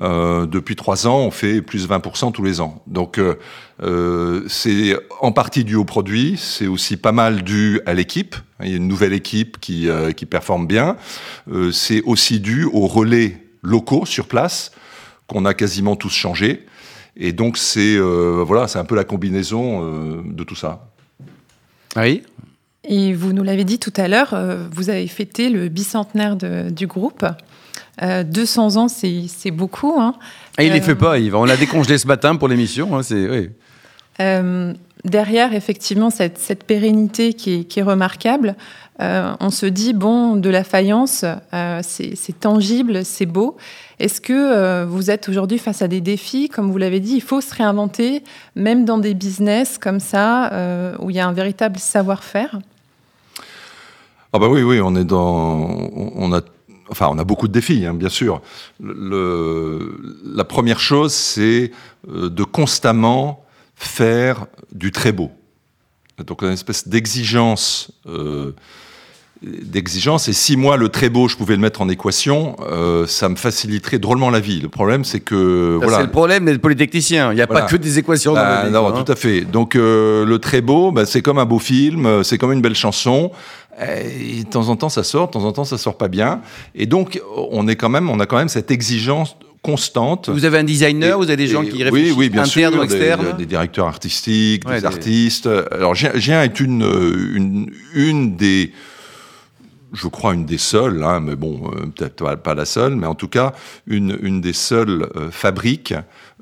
Euh, 0.02 0.46
depuis 0.46 0.76
trois 0.76 1.08
ans, 1.08 1.20
on 1.20 1.32
fait 1.32 1.62
plus 1.62 1.88
20% 1.88 2.32
tous 2.32 2.44
les 2.44 2.62
ans. 2.62 2.82
Donc 2.88 3.18
euh, 3.18 3.36
euh, 3.82 4.44
c'est 4.48 4.96
en 5.22 5.32
partie 5.32 5.64
dû 5.64 5.76
au 5.76 5.86
produit, 5.86 6.36
c'est 6.38 6.68
aussi 6.68 6.98
pas 6.98 7.12
mal 7.12 7.44
dû 7.44 7.80
à 7.86 7.94
l'équipe. 7.94 8.36
Il 8.62 8.70
y 8.70 8.74
a 8.74 8.78
une 8.78 8.88
nouvelle 8.88 9.14
équipe 9.14 9.60
qui, 9.60 9.90
qui 10.16 10.26
performe 10.26 10.66
bien. 10.66 10.96
c'est 11.74 12.02
aussi 12.04 12.40
dû 12.40 12.64
aux 12.64 12.88
relais 12.88 13.38
locaux 13.62 14.06
sur 14.06 14.28
place 14.28 14.72
qu'on 15.28 15.44
a 15.44 15.54
quasiment 15.54 15.98
tous 15.98 16.14
changé. 16.14 16.66
Et 17.18 17.34
donc 17.34 17.58
c'est 17.58 17.98
voilà, 17.98 18.70
c'est 18.70 18.80
un 18.80 18.86
peu 18.86 18.96
la 18.96 19.04
combinaison 19.04 20.24
de 20.24 20.44
tout 20.46 20.56
ça. 20.56 20.88
Oui. 21.98 22.24
Et 22.86 23.14
vous 23.14 23.34
nous 23.34 23.44
l'avez 23.44 23.66
dit 23.66 23.78
tout 23.78 23.94
à 23.98 24.08
l'heure, 24.08 24.34
vous 24.72 24.90
avez 24.90 25.08
fêté 25.08 25.50
le 25.50 25.68
bicentenaire 25.68 26.38
du 26.72 26.88
groupe. 26.88 27.26
200 28.02 28.76
euh, 28.76 28.80
ans, 28.80 28.88
c'est 28.88 29.52
beaucoup. 29.52 29.96
Hein. 30.00 30.16
Et 30.58 30.66
il 30.66 30.70
ne 30.70 30.76
les 30.76 30.82
fait 30.82 30.92
euh, 30.92 30.96
pas, 30.96 31.20
Yves. 31.20 31.36
On 31.36 31.46
l'a 31.46 31.58
décongelé 31.58 31.98
ce 31.98 32.08
matin 32.08 32.36
pour 32.36 32.48
l'émission. 32.48 32.98
Hein, 32.98 33.02
oui. 33.12 33.50
Euh, 34.20 34.74
derrière, 35.04 35.54
effectivement, 35.54 36.10
cette, 36.10 36.64
pérennité 36.66 37.34
qui 37.34 37.68
est, 37.76 37.82
remarquable, 37.82 38.56
on 39.00 39.50
se 39.50 39.66
dit, 39.66 39.94
bon, 39.94 40.36
de 40.36 40.50
la 40.50 40.64
faïence, 40.64 41.26
c'est 41.82 42.40
tangible, 42.40 43.06
c'est 43.06 43.26
beau. 43.26 43.58
Est-ce 44.00 44.20
que 44.20 44.84
vous 44.86 45.10
êtes 45.10 45.30
aujourd'hui 45.30 45.58
face 45.58 45.82
à 45.82 45.88
des 45.88 46.02
défis? 46.02 46.50
Comme 46.50 46.72
vous 46.72 46.78
l'avez 46.78 47.00
dit, 47.00 47.16
il 47.16 47.22
faut 47.22 47.42
se 47.42 47.54
réinventer, 47.54 48.24
même 48.56 48.86
dans 48.86 48.98
des 48.98 49.14
business 49.14 49.78
comme 49.78 50.00
ça, 50.00 50.96
où 51.00 51.10
il 51.10 51.16
y 51.16 51.20
a 51.20 51.28
un 51.28 51.34
véritable 51.34 51.78
savoir-faire 51.78 52.60
ah 54.34 54.38
bah 54.38 54.50
oui, 54.50 54.64
oui, 54.64 54.82
on 54.84 54.94
est 54.98 55.06
dans, 55.06 55.70
on 56.14 56.34
a 56.34 56.42
enfin, 56.90 57.08
on 57.12 57.18
a 57.18 57.24
beaucoup 57.24 57.48
de 57.48 57.54
défis, 57.54 57.86
hein, 57.86 57.94
bien 57.94 58.10
sûr. 58.10 58.42
Le, 58.82 59.98
la 60.24 60.44
première 60.44 60.80
chose, 60.80 61.14
c'est 61.14 61.72
euh, 62.10 62.30
de 62.30 62.44
constamment 62.44 63.44
faire 63.76 64.46
du 64.72 64.92
très 64.92 65.12
beau. 65.12 65.32
Donc, 66.26 66.42
une 66.44 66.52
espèce 66.52 66.88
d'exigence. 66.88 67.92
Euh, 68.08 68.54
d'exigence 69.42 70.30
et 70.30 70.34
si 70.34 70.56
moi 70.56 70.78
le 70.78 70.88
très 70.88 71.10
beau 71.10 71.28
je 71.28 71.36
pouvais 71.36 71.56
le 71.56 71.62
mettre 71.62 71.82
en 71.82 71.90
équation 71.90 72.56
euh, 72.62 73.06
ça 73.06 73.28
me 73.28 73.36
faciliterait 73.36 74.00
drôlement 74.00 74.30
la 74.30 74.40
vie 74.40 74.62
le 74.62 74.70
problème 74.70 75.04
c'est 75.04 75.20
que 75.20 75.78
voilà 75.80 75.98
c'est 75.98 76.04
le 76.04 76.12
problème 76.12 76.46
des 76.46 76.58
polytechniciens 76.58 77.32
il 77.32 77.36
n'y 77.36 77.42
a 77.42 77.48
pas 77.48 77.64
que 77.64 77.76
des 77.76 78.00
équations 78.00 78.34
dans 78.34 78.40
bah, 78.40 78.70
non 78.70 78.88
hein. 78.88 79.04
tout 79.04 79.12
à 79.12 79.16
fait 79.16 79.42
donc 79.42 79.76
euh, 79.76 80.26
le 80.26 80.40
très 80.40 80.62
beau 80.62 80.92
bah, 80.92 81.06
c'est 81.06 81.22
comme 81.22 81.38
un 81.38 81.46
beau 81.46 81.60
film 81.60 82.24
c'est 82.24 82.38
comme 82.38 82.54
une 82.54 82.62
belle 82.62 82.76
chanson 82.76 83.32
et 83.82 84.44
de 84.44 84.50
temps 84.50 84.70
en 84.70 84.76
temps 84.76 84.90
ça 84.90 85.04
sort, 85.04 85.28
de 85.28 85.32
temps 85.34 85.44
en 85.44 85.52
temps 85.52 85.66
ça 85.66 85.78
sort 85.78 85.98
pas 85.98 86.08
bien. 86.08 86.42
Et 86.76 86.86
donc 86.86 87.22
on 87.36 87.68
est 87.68 87.76
quand 87.76 87.90
même, 87.90 88.10
on 88.10 88.20
a 88.20 88.26
quand 88.26 88.38
même 88.38 88.50
cette 88.50 88.72
exigence 88.72 89.36
constante. 89.62 90.30
Vous 90.30 90.46
avez 90.46 90.60
un 90.60 90.64
designer, 90.64 91.18
vous 91.18 91.24
avez 91.24 91.38
des 91.38 91.48
gens 91.48 91.64
qui 91.64 91.84
réfléchissent, 91.84 92.16
oui, 92.16 92.26
oui, 92.26 92.30
bien 92.30 92.46
sûr, 92.46 92.72
ou 92.74 92.84
externes 92.84 93.32
des, 93.32 93.38
des, 93.40 93.46
directeurs 93.46 93.88
artistiques, 93.88 94.66
des, 94.68 94.86
artistes. 94.86 95.50
Alors 95.72 95.96
Gien 95.96 96.44
est 96.44 96.60
une, 96.60 96.84
une, 97.34 97.72
une 97.94 98.36
des 98.36 98.72
je 99.96 100.08
crois, 100.08 100.34
une 100.34 100.46
des 100.46 100.58
seules, 100.58 101.04
hein, 101.04 101.20
mais 101.20 101.36
bon, 101.36 101.72
euh, 101.74 101.86
peut-être 101.88 102.36
pas 102.36 102.54
la 102.54 102.66
seule, 102.66 102.96
mais 102.96 103.08
en 103.08 103.16
tout 103.16 103.28
cas, 103.28 103.54
une, 103.88 104.18
une 104.22 104.42
des 104.42 104.54
seules 104.54 105.10
euh, 105.16 105.32
fabriques 105.32 105.94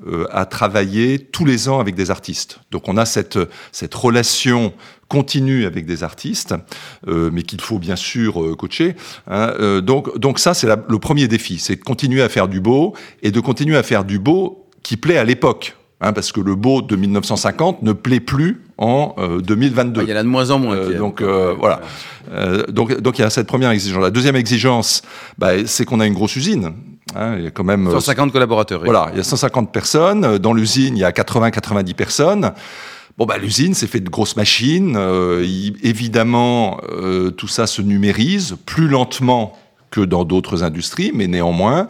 euh, 0.06 0.26
à 0.30 0.44
travailler 0.44 1.18
tous 1.18 1.44
les 1.44 1.68
ans 1.68 1.78
avec 1.78 1.94
des 1.94 2.10
artistes. 2.10 2.60
Donc 2.70 2.88
on 2.88 2.96
a 2.96 3.06
cette, 3.06 3.38
cette 3.72 3.94
relation 3.94 4.74
continue 5.08 5.64
avec 5.66 5.86
des 5.86 6.02
artistes, 6.02 6.54
mais 7.06 7.42
qu'il 7.42 7.60
faut 7.60 7.78
bien 7.78 7.94
sûr 7.94 8.56
coacher. 8.56 8.96
Hein. 9.28 9.80
donc, 9.80 10.18
donc 10.18 10.38
ça, 10.40 10.54
c'est 10.54 10.66
le 10.66 10.98
premier 10.98 11.28
défi, 11.28 11.58
c'est 11.58 11.76
de 11.76 11.82
continuer 11.82 12.22
à 12.22 12.28
faire 12.28 12.48
du 12.48 12.60
beau 12.60 12.96
et 13.22 13.30
de 13.30 13.38
continuer 13.38 13.76
à 13.76 13.82
faire 13.82 14.04
du 14.04 14.18
beau 14.18 14.66
qui 14.82 14.96
plaît 14.96 15.18
à 15.18 15.24
l'époque. 15.24 15.76
Hein, 16.00 16.12
parce 16.12 16.32
que 16.32 16.40
le 16.40 16.56
beau 16.56 16.82
de 16.82 16.96
1950 16.96 17.82
ne 17.82 17.92
plaît 17.92 18.18
plus 18.18 18.63
en 18.78 19.14
2022. 19.40 20.02
il 20.02 20.08
y 20.08 20.12
en 20.12 20.16
a 20.16 20.22
de 20.22 20.28
moins 20.28 20.50
en 20.50 20.58
moins. 20.58 20.76
donc 20.90 21.22
voilà. 21.22 21.80
Euh, 22.32 22.64
donc, 22.66 23.00
donc 23.00 23.18
il 23.18 23.22
y 23.22 23.24
a 23.24 23.30
cette 23.30 23.46
première 23.46 23.70
exigence. 23.70 24.02
La 24.02 24.10
deuxième 24.10 24.36
exigence, 24.36 25.02
bah, 25.38 25.66
c'est 25.66 25.84
qu'on 25.84 26.00
a 26.00 26.06
une 26.06 26.14
grosse 26.14 26.36
usine. 26.36 26.72
Hein, 27.14 27.36
il 27.38 27.44
y 27.44 27.46
a 27.46 27.50
quand 27.50 27.64
même 27.64 27.90
150 27.90 28.28
euh, 28.28 28.32
collaborateurs. 28.32 28.82
Voilà, 28.84 29.08
il 29.12 29.16
y 29.16 29.20
a 29.20 29.24
150 29.24 29.72
personnes. 29.72 30.38
Dans 30.38 30.52
l'usine, 30.52 30.96
il 30.96 31.00
y 31.00 31.04
a 31.04 31.10
80-90 31.10 31.94
personnes. 31.94 32.52
Bon, 33.16 33.26
bah, 33.26 33.38
l'usine, 33.38 33.74
c'est 33.74 33.86
fait 33.86 34.00
de 34.00 34.10
grosses 34.10 34.36
machines. 34.36 34.96
Euh, 34.96 35.44
évidemment, 35.82 36.80
tout 37.36 37.48
ça 37.48 37.66
se 37.66 37.82
numérise 37.82 38.56
plus 38.66 38.88
lentement 38.88 39.56
que 39.94 40.00
dans 40.00 40.24
d'autres 40.24 40.64
industries, 40.64 41.12
mais 41.14 41.28
néanmoins, 41.28 41.86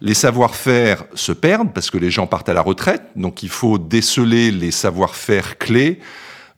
les 0.00 0.14
savoir-faire 0.14 1.04
se 1.14 1.32
perdent 1.32 1.74
parce 1.74 1.90
que 1.90 1.98
les 1.98 2.10
gens 2.10 2.26
partent 2.26 2.48
à 2.48 2.54
la 2.54 2.62
retraite. 2.62 3.02
Donc, 3.14 3.42
il 3.42 3.50
faut 3.50 3.76
déceler 3.76 4.50
les 4.50 4.70
savoir-faire 4.70 5.58
clés 5.58 6.00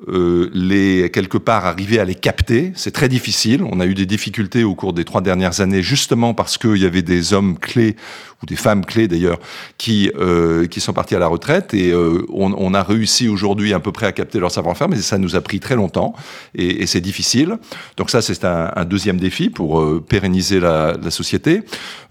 euh, 0.09 0.51
les 0.53 1.11
quelque 1.11 1.39
part 1.39 1.67
arriver 1.67 1.99
à 1.99 2.05
les 2.05 2.15
capter. 2.15 2.73
C'est 2.75 2.91
très 2.91 3.09
difficile. 3.09 3.63
On 3.71 3.81
a 3.81 3.87
eu 3.87 3.95
des 3.95 4.07
difficultés 4.07 4.65
au 4.65 4.75
cours 4.75 4.93
des 4.93 5.05
trois 5.05 5.21
dernières 5.21 5.61
années, 5.61 5.83
justement 5.83 6.35
parce 6.35 6.59
qu'il 6.59 6.77
y 6.77 6.85
avait 6.85 7.03
des 7.03 7.33
hommes 7.33 7.59
clés 7.59 7.97
ou 8.43 8.47
des 8.47 8.57
femmes 8.57 8.85
clés 8.85 9.09
d'ailleurs 9.09 9.39
qui 9.79 10.11
euh, 10.19 10.67
qui 10.67 10.81
sont 10.81 10.93
partis 10.93 11.15
à 11.15 11.19
la 11.19 11.27
retraite 11.27 11.75
et 11.75 11.93
euh, 11.93 12.25
on, 12.31 12.53
on, 12.53 12.75
a 12.75 12.83
réussi 12.83 13.29
aujourd'hui 13.29 13.73
à 13.73 13.81
peu 13.81 13.93
près 13.93 14.07
à 14.07 14.13
capter 14.13 14.41
leur 14.41 14.51
savoir-faire, 14.51 14.89
mais 14.89 14.97
ça 14.97 15.19
nous 15.19 15.37
a 15.37 15.41
pris 15.41 15.61
très 15.61 15.77
longtemps 15.77 16.15
et, 16.55 16.83
et 16.83 16.87
c'est 16.87 17.01
difficile. 17.01 17.59
Donc 17.97 18.11
ça 18.11 18.23
c'est 18.23 18.45
un, 18.45 18.71
un, 18.75 18.85
deuxième 18.85 19.19
défi 19.19 19.51
pour 19.51 19.81
euh, 19.81 20.05
pérenniser 20.07 20.61
la, 20.61 20.95
la 21.01 21.11
société. 21.11 21.63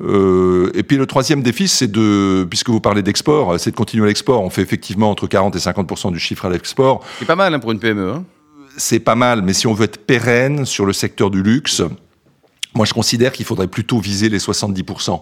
Euh, 0.01 0.71
et 0.73 0.83
puis 0.83 0.97
le 0.97 1.05
troisième 1.05 1.41
défi 1.41 1.67
c'est 1.67 1.91
de, 1.91 2.45
puisque 2.49 2.69
vous 2.69 2.81
parlez 2.81 3.01
d'export, 3.01 3.59
c'est 3.59 3.71
de 3.71 3.75
continuer 3.75 4.07
l'export. 4.07 4.41
On 4.41 4.49
fait 4.49 4.61
effectivement 4.61 5.11
entre 5.11 5.27
40 5.27 5.55
et 5.55 5.59
50% 5.59 6.11
du 6.11 6.19
chiffre 6.19 6.45
à 6.45 6.49
l'export. 6.49 7.03
C'est 7.19 7.25
pas 7.25 7.35
mal 7.35 7.53
hein, 7.53 7.59
PME. 7.79 8.09
Hein 8.09 8.25
c'est 8.77 8.99
pas 8.99 9.15
mal, 9.15 9.41
mais 9.41 9.53
si 9.53 9.67
on 9.67 9.73
veut 9.73 9.85
être 9.85 10.05
pérenne 10.05 10.65
sur 10.65 10.85
le 10.85 10.93
secteur 10.93 11.29
du 11.29 11.43
luxe, 11.43 11.81
Moi, 12.75 12.85
je 12.85 12.93
considère 12.93 13.31
qu'il 13.31 13.45
faudrait 13.45 13.67
plutôt 13.67 13.99
viser 13.99 14.29
les 14.29 14.39
70%. 14.39 15.21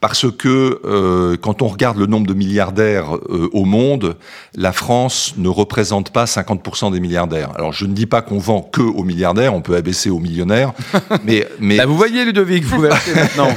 Parce 0.00 0.30
que 0.30 0.80
euh, 0.84 1.36
quand 1.36 1.62
on 1.62 1.68
regarde 1.68 1.98
le 1.98 2.06
nombre 2.06 2.26
de 2.26 2.34
milliardaires 2.34 3.16
euh, 3.16 3.48
au 3.52 3.64
monde, 3.64 4.16
la 4.54 4.72
France 4.72 5.34
ne 5.36 5.48
représente 5.48 6.10
pas 6.10 6.24
50% 6.24 6.92
des 6.92 7.00
milliardaires. 7.00 7.50
Alors, 7.56 7.72
je 7.72 7.86
ne 7.86 7.92
dis 7.92 8.06
pas 8.06 8.22
qu'on 8.22 8.38
vend 8.38 8.62
que 8.62 8.82
aux 8.82 9.04
milliardaires, 9.04 9.54
on 9.54 9.60
peut 9.62 9.76
abaisser 9.76 10.10
aux 10.10 10.18
millionnaires. 10.20 10.72
mais, 11.24 11.46
mais, 11.60 11.76
Là, 11.76 11.86
vous 11.86 11.96
voyez, 11.96 12.24
Ludovic, 12.24 12.64
vous 12.64 12.80
versez 12.80 13.14
maintenant. 13.14 13.48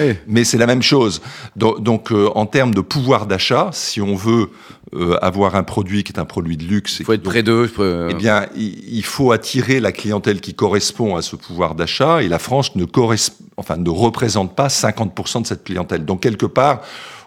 Oui. 0.00 0.14
mais 0.26 0.44
c'est 0.44 0.58
la 0.58 0.66
même 0.66 0.82
chose. 0.82 1.20
Donc, 1.56 1.82
donc, 1.82 2.12
euh, 2.12 2.28
en 2.34 2.46
termes 2.46 2.74
de 2.74 2.80
pouvoir 2.80 3.26
d'achat, 3.26 3.70
si 3.72 4.00
on 4.00 4.14
veut 4.14 4.50
euh, 4.94 5.16
avoir 5.20 5.56
un 5.56 5.62
produit 5.62 6.04
qui 6.04 6.12
est 6.12 6.18
un 6.18 6.24
produit 6.24 6.56
de 6.56 6.64
luxe, 6.64 7.00
Il 7.00 7.04
faut 7.04 7.12
être 7.12 7.22
donc 7.22 7.32
près 7.32 7.42
d'eux. 7.42 7.70
euh, 7.80 8.08
eh 8.10 8.14
bien, 8.14 8.46
il 8.56 8.74
il 8.88 9.04
faut 9.04 9.32
attirer 9.32 9.80
la 9.80 9.92
clientèle 9.92 10.40
qui 10.40 10.54
correspond 10.54 11.16
à 11.16 11.22
ce 11.22 11.36
pouvoir 11.36 11.74
d'achat 11.74 12.22
et 12.22 12.28
la 12.28 12.38
France 12.38 12.74
ne, 12.76 12.85
corres- 12.86 13.30
enfin, 13.56 13.76
ne 13.76 13.90
représente 13.90 14.54
pas 14.56 14.68
50% 14.68 15.42
de 15.42 15.46
cette 15.46 15.64
clientèle. 15.64 16.04
Donc, 16.04 16.20
quelque 16.20 16.46
part, 16.46 16.80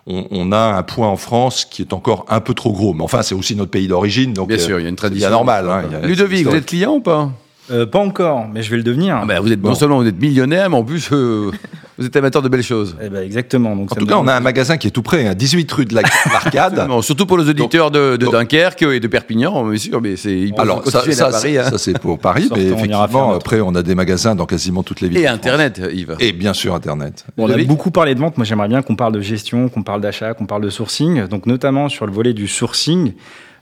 on, 0.08 0.26
on 0.32 0.52
a 0.52 0.58
un 0.78 0.84
point 0.84 1.08
en 1.08 1.18
France 1.18 1.66
qui 1.66 1.82
est 1.84 1.94
encore 1.94 2.26
un 2.30 2.40
peu 2.40 2.54
trop 2.54 2.72
gros. 2.72 2.94
Mais 2.94 3.04
enfin, 3.04 3.22
c'est 3.22 3.36
aussi 3.36 3.56
notre 3.56 3.72
pays 3.72 3.88
d'origine. 3.88 4.34
Donc, 4.34 4.48
Bien 4.48 4.58
euh, 4.58 4.60
sûr, 4.60 4.80
il 4.80 4.84
y 4.84 4.86
a 4.86 4.90
une 4.90 4.96
c'est 4.96 4.98
tradition. 4.98 5.30
normal. 5.30 5.70
hein, 5.70 5.84
il 5.88 5.92
y 5.94 5.96
a- 5.96 6.06
Ludovic, 6.08 6.48
vous 6.48 6.56
êtes 6.56 6.66
client 6.66 6.96
ou 6.96 7.02
pas? 7.02 7.30
Euh, 7.72 7.86
pas 7.86 8.00
encore, 8.00 8.48
mais 8.52 8.64
je 8.64 8.72
vais 8.72 8.78
le 8.78 8.84
devenir. 8.84 9.20
Ah 9.22 9.26
ben, 9.28 9.40
Vous 9.40 9.52
êtes 9.52 9.62
non 9.62 9.70
Bon. 9.70 9.76
seulement 9.76 9.98
vous 10.02 10.08
êtes 10.08 10.20
millionnaire, 10.20 10.70
mais 10.72 10.78
en 10.78 10.84
plus 10.84 11.08
euh, 11.12 11.52
vous 12.00 12.06
êtes 12.06 12.16
amateur 12.16 12.42
de 12.42 12.50
belles 12.50 12.64
choses. 12.64 12.96
Eh 13.04 13.10
ben, 13.10 13.22
exactement. 13.24 13.76
Donc 13.76 13.92
En 13.92 13.96
tout 13.96 14.06
cas, 14.06 14.16
on 14.18 14.28
a 14.28 14.34
un 14.34 14.40
magasin 14.40 14.78
qui 14.78 14.88
est 14.88 14.92
tout 14.92 15.02
près, 15.04 15.28
hein, 15.28 15.36
18 15.36 15.72
rue 15.72 15.86
de 15.86 15.94
la- 15.96 16.02
l'Arcade. 16.32 16.88
Surtout 17.02 17.26
pour 17.26 17.38
les 17.38 17.50
auditeurs 17.50 17.92
de, 17.92 18.18
de 18.18 18.26
donc- 18.26 18.34
Dunkerque 18.34 18.82
et 18.84 19.00
de 19.00 19.08
Perpignan, 19.08 19.64
bien 19.68 19.78
sûr, 19.78 20.02
mais 20.02 20.16
c'est 20.16 20.32
ils 20.38 20.52
peuvent 20.54 20.62
Alors, 20.62 20.86
ça, 20.88 21.04
ça, 21.12 21.28
à 21.28 21.32
Paris. 21.32 21.58
hein. 21.58 21.70
ça, 21.70 21.78
c'est 21.78 22.00
pour 22.00 22.18
Paris, 22.20 22.48
Sortons, 22.48 22.56
mais 22.64 22.70
effectivement, 22.70 23.34
après, 23.34 23.62
on 23.62 23.76
a 23.76 23.84
des 23.84 23.96
magasins 23.96 24.36
dans 24.36 24.46
quasiment 24.46 24.84
toutes 24.84 25.02
les 25.02 25.10
villes. 25.10 25.20
Et. 25.20 25.28
Internet, 25.28 25.82
Yves. 25.94 26.16
Et 26.20 26.32
bien 26.32 26.54
sûr, 26.54 26.74
Internet. 26.74 27.26
Bon, 27.38 27.48
on 27.48 27.52
a 27.52 27.58
beaucoup 27.64 27.92
parlé 27.92 28.16
de 28.16 28.20
vente. 28.20 28.38
Moi, 28.38 28.46
j'aimerais 28.46 28.68
bien 28.68 28.82
qu'on 28.82 28.96
parle 28.96 29.14
de 29.14 29.22
gestion, 29.22 29.70
qu'on 29.70 29.84
parle 29.84 30.02
d'achat, 30.02 30.34
qu'on 30.34 30.46
parle 30.46 30.64
de 30.64 30.70
sourcing. 30.70 31.28
Donc, 31.28 31.46
notamment 31.46 31.90
sur 31.90 32.06
le 32.06 32.12
volet 32.12 32.34
du 32.34 32.48
sourcing, 32.48 33.14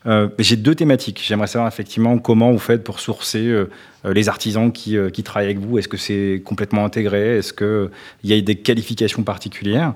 euh, 0.07 0.29
j'ai 0.39 0.55
deux 0.55 0.75
thématiques. 0.75 1.21
J'aimerais 1.25 1.47
savoir 1.47 1.67
effectivement 1.67 2.17
comment 2.17 2.51
vous 2.51 2.59
faites 2.59 2.83
pour 2.83 2.99
sourcer 2.99 3.45
euh, 3.45 3.69
euh, 4.05 4.13
les 4.13 4.29
artisans 4.29 4.71
qui, 4.71 4.97
travaillent 5.23 5.47
avec 5.47 5.59
vous. 5.59 5.77
Est-ce 5.77 5.87
que 5.87 5.97
c'est 5.97 6.41
complètement 6.45 6.85
intégré? 6.85 7.37
Est-ce 7.37 7.53
qu'il 7.53 7.89
y 8.23 8.33
a 8.33 8.41
des 8.41 8.55
qualifications 8.55 9.23
particulières? 9.23 9.93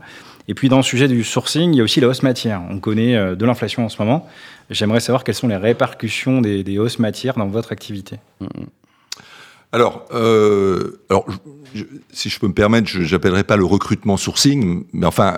Et 0.48 0.54
puis, 0.54 0.70
dans 0.70 0.78
le 0.78 0.84
sujet 0.84 1.08
du 1.08 1.24
sourcing, 1.24 1.74
il 1.74 1.78
y 1.78 1.82
a 1.82 1.84
aussi 1.84 2.02
la 2.02 2.08
hausse 2.08 2.24
matière. 2.24 2.62
On 2.70 2.80
connaît 2.80 3.36
de 3.36 3.46
l'inflation 3.46 3.86
en 3.86 3.90
ce 3.90 4.02
moment. 4.02 4.28
J'aimerais 4.70 5.00
savoir 5.00 5.24
quelles 5.24 5.36
sont 5.36 5.48
les 5.48 5.56
répercussions 5.56 6.42
des, 6.42 6.64
des 6.64 6.78
hausses 6.78 7.00
matières 7.00 7.36
dans 7.36 7.48
votre 7.48 7.72
activité. 7.72 8.18
Alors, 9.74 10.06
euh, 10.14 11.02
alors 11.10 11.26
si 12.12 12.30
je 12.30 12.38
peux 12.40 12.48
me 12.48 12.54
permettre, 12.54 12.90
je 12.90 13.10
n'appellerai 13.16 13.46
pas 13.46 13.56
le 13.56 13.64
recrutement 13.64 14.18
sourcing, 14.18 14.84
mais 14.92 15.06
enfin, 15.06 15.38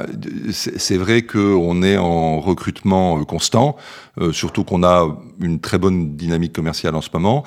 c'est 0.52 0.80
c'est 0.80 0.98
vrai 0.98 1.22
qu'on 1.22 1.84
est 1.84 1.98
en 1.98 2.40
recrutement 2.40 3.20
euh, 3.20 3.26
constant, 3.26 3.76
euh, 4.20 4.32
surtout 4.32 4.64
qu'on 4.64 4.84
a 4.84 5.16
une 5.40 5.60
très 5.60 5.78
bonne 5.78 6.16
dynamique 6.16 6.54
commerciale 6.54 6.96
en 6.96 7.02
ce 7.02 7.10
moment. 7.14 7.44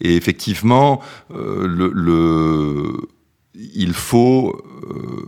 Et 0.00 0.16
effectivement, 0.16 1.02
euh, 1.34 1.66
le, 1.66 1.90
le- 1.94 3.08
il 3.54 3.92
faut, 3.92 4.56
euh, 4.88 5.26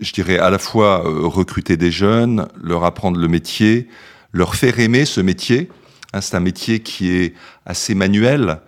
je 0.00 0.12
dirais, 0.12 0.38
à 0.38 0.50
la 0.50 0.58
fois 0.60 1.04
euh, 1.04 1.26
recruter 1.26 1.76
des 1.76 1.90
jeunes, 1.90 2.46
leur 2.62 2.84
apprendre 2.84 3.18
le 3.18 3.26
métier, 3.26 3.88
leur 4.32 4.54
faire 4.54 4.78
aimer 4.78 5.04
ce 5.04 5.20
métier. 5.20 5.68
Hein, 6.12 6.20
c'est 6.20 6.36
un 6.36 6.40
métier 6.40 6.78
qui 6.78 7.10
est 7.10 7.34
assez 7.66 7.96
manuel. 7.96 8.60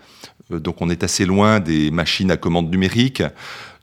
Euh, 0.52 0.58
Donc 0.58 0.80
on 0.80 0.90
est 0.90 1.02
assez 1.02 1.24
loin 1.24 1.60
des 1.60 1.90
machines 1.90 2.30
à 2.30 2.36
commande 2.36 2.70
numérique. 2.70 3.22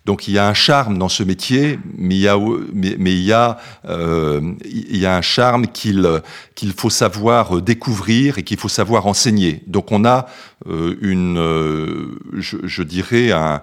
Donc 0.06 0.28
il 0.28 0.34
y 0.34 0.38
a 0.38 0.48
un 0.48 0.54
charme 0.54 0.98
dans 0.98 1.08
ce 1.08 1.24
métier, 1.24 1.80
mais 1.98 2.16
il 2.16 2.22
y 2.22 2.28
a, 2.28 2.38
mais, 2.74 3.14
il 3.14 3.24
y 3.24 3.32
a, 3.32 3.58
euh, 3.88 4.42
il 4.66 4.98
y 4.98 5.06
a 5.06 5.16
un 5.16 5.22
charme 5.22 5.68
qu'il 5.68 6.74
faut 6.76 6.90
savoir 6.90 7.62
découvrir 7.62 8.38
et 8.38 8.44
qu'il 8.44 8.58
faut 8.58 8.68
savoir 8.68 9.08
enseigner. 9.08 9.64
Donc 9.68 9.94
on 9.94 10.04
a 10.04 10.28
euh, 10.68 10.98
une, 11.02 11.38
euh, 11.38 12.20
je, 12.34 12.84
dirais 12.84 13.32
un, 13.32 13.62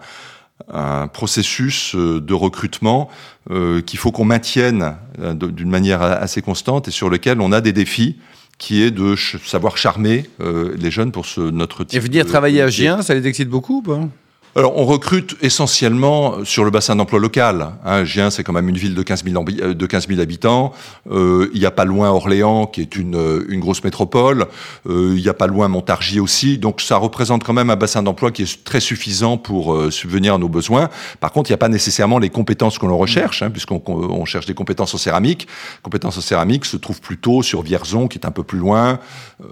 un 0.73 1.09
processus 1.09 1.95
de 1.95 2.35
recrutement 2.35 3.11
qu'il 3.87 3.99
faut 3.99 4.13
qu'on 4.13 4.25
maintienne 4.25 4.97
d'une 5.19 5.71
manière 5.71 6.03
assez 6.03 6.41
constante 6.41 6.89
et 6.89 6.91
sur 6.91 7.11
lequel 7.11 7.41
on 7.41 7.51
a 7.53 7.61
des 7.61 7.73
défis 7.73 8.17
qui 8.61 8.83
est 8.83 8.91
de 8.93 9.17
ch- 9.17 9.39
savoir 9.45 9.77
charmer 9.77 10.27
euh, 10.41 10.77
les 10.79 10.91
jeunes 10.93 11.11
pour 11.11 11.27
ce, 11.27 11.41
notre 11.41 11.83
type 11.83 11.97
Et 11.97 12.01
venir 12.01 12.25
de- 12.25 12.29
travailler 12.31 12.61
à 12.63 12.69
Gien, 12.69 13.03
ça 13.03 13.15
les 13.15 13.27
excite 13.27 13.49
beaucoup 13.49 13.79
ou 13.79 13.83
pas? 13.83 14.01
Alors, 14.57 14.77
on 14.77 14.85
recrute 14.85 15.37
essentiellement 15.43 16.45
sur 16.45 16.65
le 16.65 16.71
bassin 16.71 16.97
d'emploi 16.97 17.21
local. 17.21 17.71
Hein, 17.85 18.05
Gien, 18.05 18.31
c'est 18.31 18.43
quand 18.43 18.53
même 18.53 18.69
une 18.69 18.77
ville 18.77 18.95
de 18.95 19.03
15 19.03 19.23
000, 19.25 19.41
ambi- 19.43 19.61
euh, 19.63 19.75
de 19.75 19.87
15 19.87 20.09
000 20.09 20.21
habitants. 20.21 20.73
Euh, 21.11 21.49
il 21.55 21.61
n'y 21.61 21.67
a 21.67 21.71
pas 21.71 21.85
loin 21.85 22.11
Orléans, 22.11 22.67
qui 22.67 22.81
est 22.81 22.97
une, 22.97 23.15
euh, 23.15 23.45
une 23.49 23.61
grosse 23.61 23.85
métropole. 23.85 24.47
Euh, 24.89 25.13
il 25.17 25.23
n'y 25.23 25.29
a 25.29 25.35
pas 25.35 25.47
loin 25.47 25.69
Montargis 25.69 26.19
aussi. 26.19 26.59
Donc, 26.59 26.81
ça 26.81 26.97
représente 26.97 27.45
quand 27.45 27.53
même 27.53 27.71
un 27.71 27.77
bassin 27.77 28.03
d'emploi 28.03 28.33
qui 28.33 28.43
est 28.43 28.65
très 28.65 28.81
suffisant 28.81 29.37
pour 29.37 29.73
euh, 29.75 29.91
subvenir 29.91 30.35
à 30.35 30.39
nos 30.39 30.49
besoins. 30.49 30.89
Par 31.21 31.31
contre, 31.31 31.51
il 31.51 31.53
n'y 31.53 31.55
a 31.55 31.59
pas 31.59 31.69
nécessairement 31.69 32.19
les 32.19 32.31
compétences 32.31 32.79
que 32.79 32.87
l'on 32.87 32.99
recherche, 32.99 33.43
hein, 33.43 33.51
puisqu'on 33.51 33.79
qu'on- 33.79 34.11
on 34.11 34.25
cherche 34.25 34.47
des 34.47 34.55
compétences 34.55 34.93
en 34.95 34.99
céramique. 34.99 35.47
Compétences 35.83 36.19
en 36.19 36.23
céramique 36.23 36.65
se 36.65 36.77
trouvent 36.77 37.01
plutôt 37.01 37.43
sur 37.43 37.63
Vierzon, 37.63 38.09
qui 38.09 38.19
est 38.19 38.27
un 38.27 38.31
peu 38.33 38.43
plus 38.43 38.59
loin. 38.59 38.99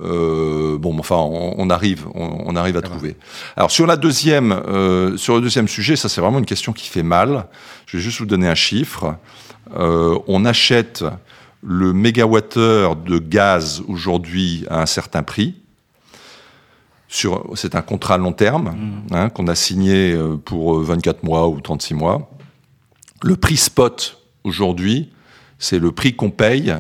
Euh, 0.05 0.77
bon, 0.79 0.97
enfin, 0.99 1.17
on, 1.17 1.55
on 1.57 1.71
arrive, 1.71 2.07
on, 2.15 2.39
on 2.47 2.57
arrive 2.57 2.77
à 2.77 2.83
trouver. 2.83 3.17
Alors 3.57 3.71
sur 3.71 3.87
la 3.87 3.97
deuxième, 3.97 4.53
euh, 4.69 4.88
sur 5.17 5.35
le 5.35 5.41
deuxième 5.41 5.69
sujet, 5.69 5.97
ça 5.97 6.09
c'est 6.09 6.21
vraiment 6.21 6.39
une 6.39 6.47
question 6.47 6.73
qui 6.73 6.89
fait 6.89 7.03
mal. 7.03 7.47
Je 7.87 7.97
vais 7.97 8.03
juste 8.03 8.19
vous 8.19 8.27
donner 8.27 8.49
un 8.49 8.55
chiffre. 8.55 9.17
Euh, 9.77 10.19
on 10.27 10.45
achète 10.45 11.05
le 11.63 11.93
mégawattheure 11.93 12.97
de 12.97 13.19
gaz 13.19 13.83
aujourd'hui 13.89 14.65
à 14.71 14.83
un 14.83 14.87
certain 14.87 15.23
prix. 15.23 15.57
C'est 17.09 17.75
un 17.75 17.83
contrat 17.83 18.15
à 18.15 18.19
long 18.19 18.33
terme 18.33 18.75
hein, 19.11 19.31
qu'on 19.31 19.47
a 19.47 19.55
signé 19.55 20.13
euh, 20.13 20.37
pour 20.37 20.77
euh, 20.77 20.85
24 20.85 21.23
mois 21.23 21.49
ou 21.49 21.61
36 21.61 21.95
mois. 21.95 22.31
Le 23.23 23.37
prix 23.37 23.57
spot 23.57 24.23
aujourd'hui, 24.45 25.11
c'est 25.59 25.79
le 25.79 25.91
prix 25.91 26.15
qu'on 26.15 26.31
paye 26.31 26.75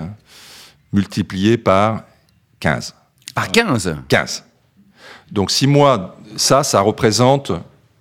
multiplié 0.93 1.57
par 1.57 2.03
15. 2.61 2.95
Par 3.35 3.51
15 3.51 3.97
15. 4.09 4.45
Donc 5.33 5.51
si 5.51 5.67
moi, 5.67 6.17
ça, 6.37 6.63
ça 6.63 6.81
représente 6.81 7.53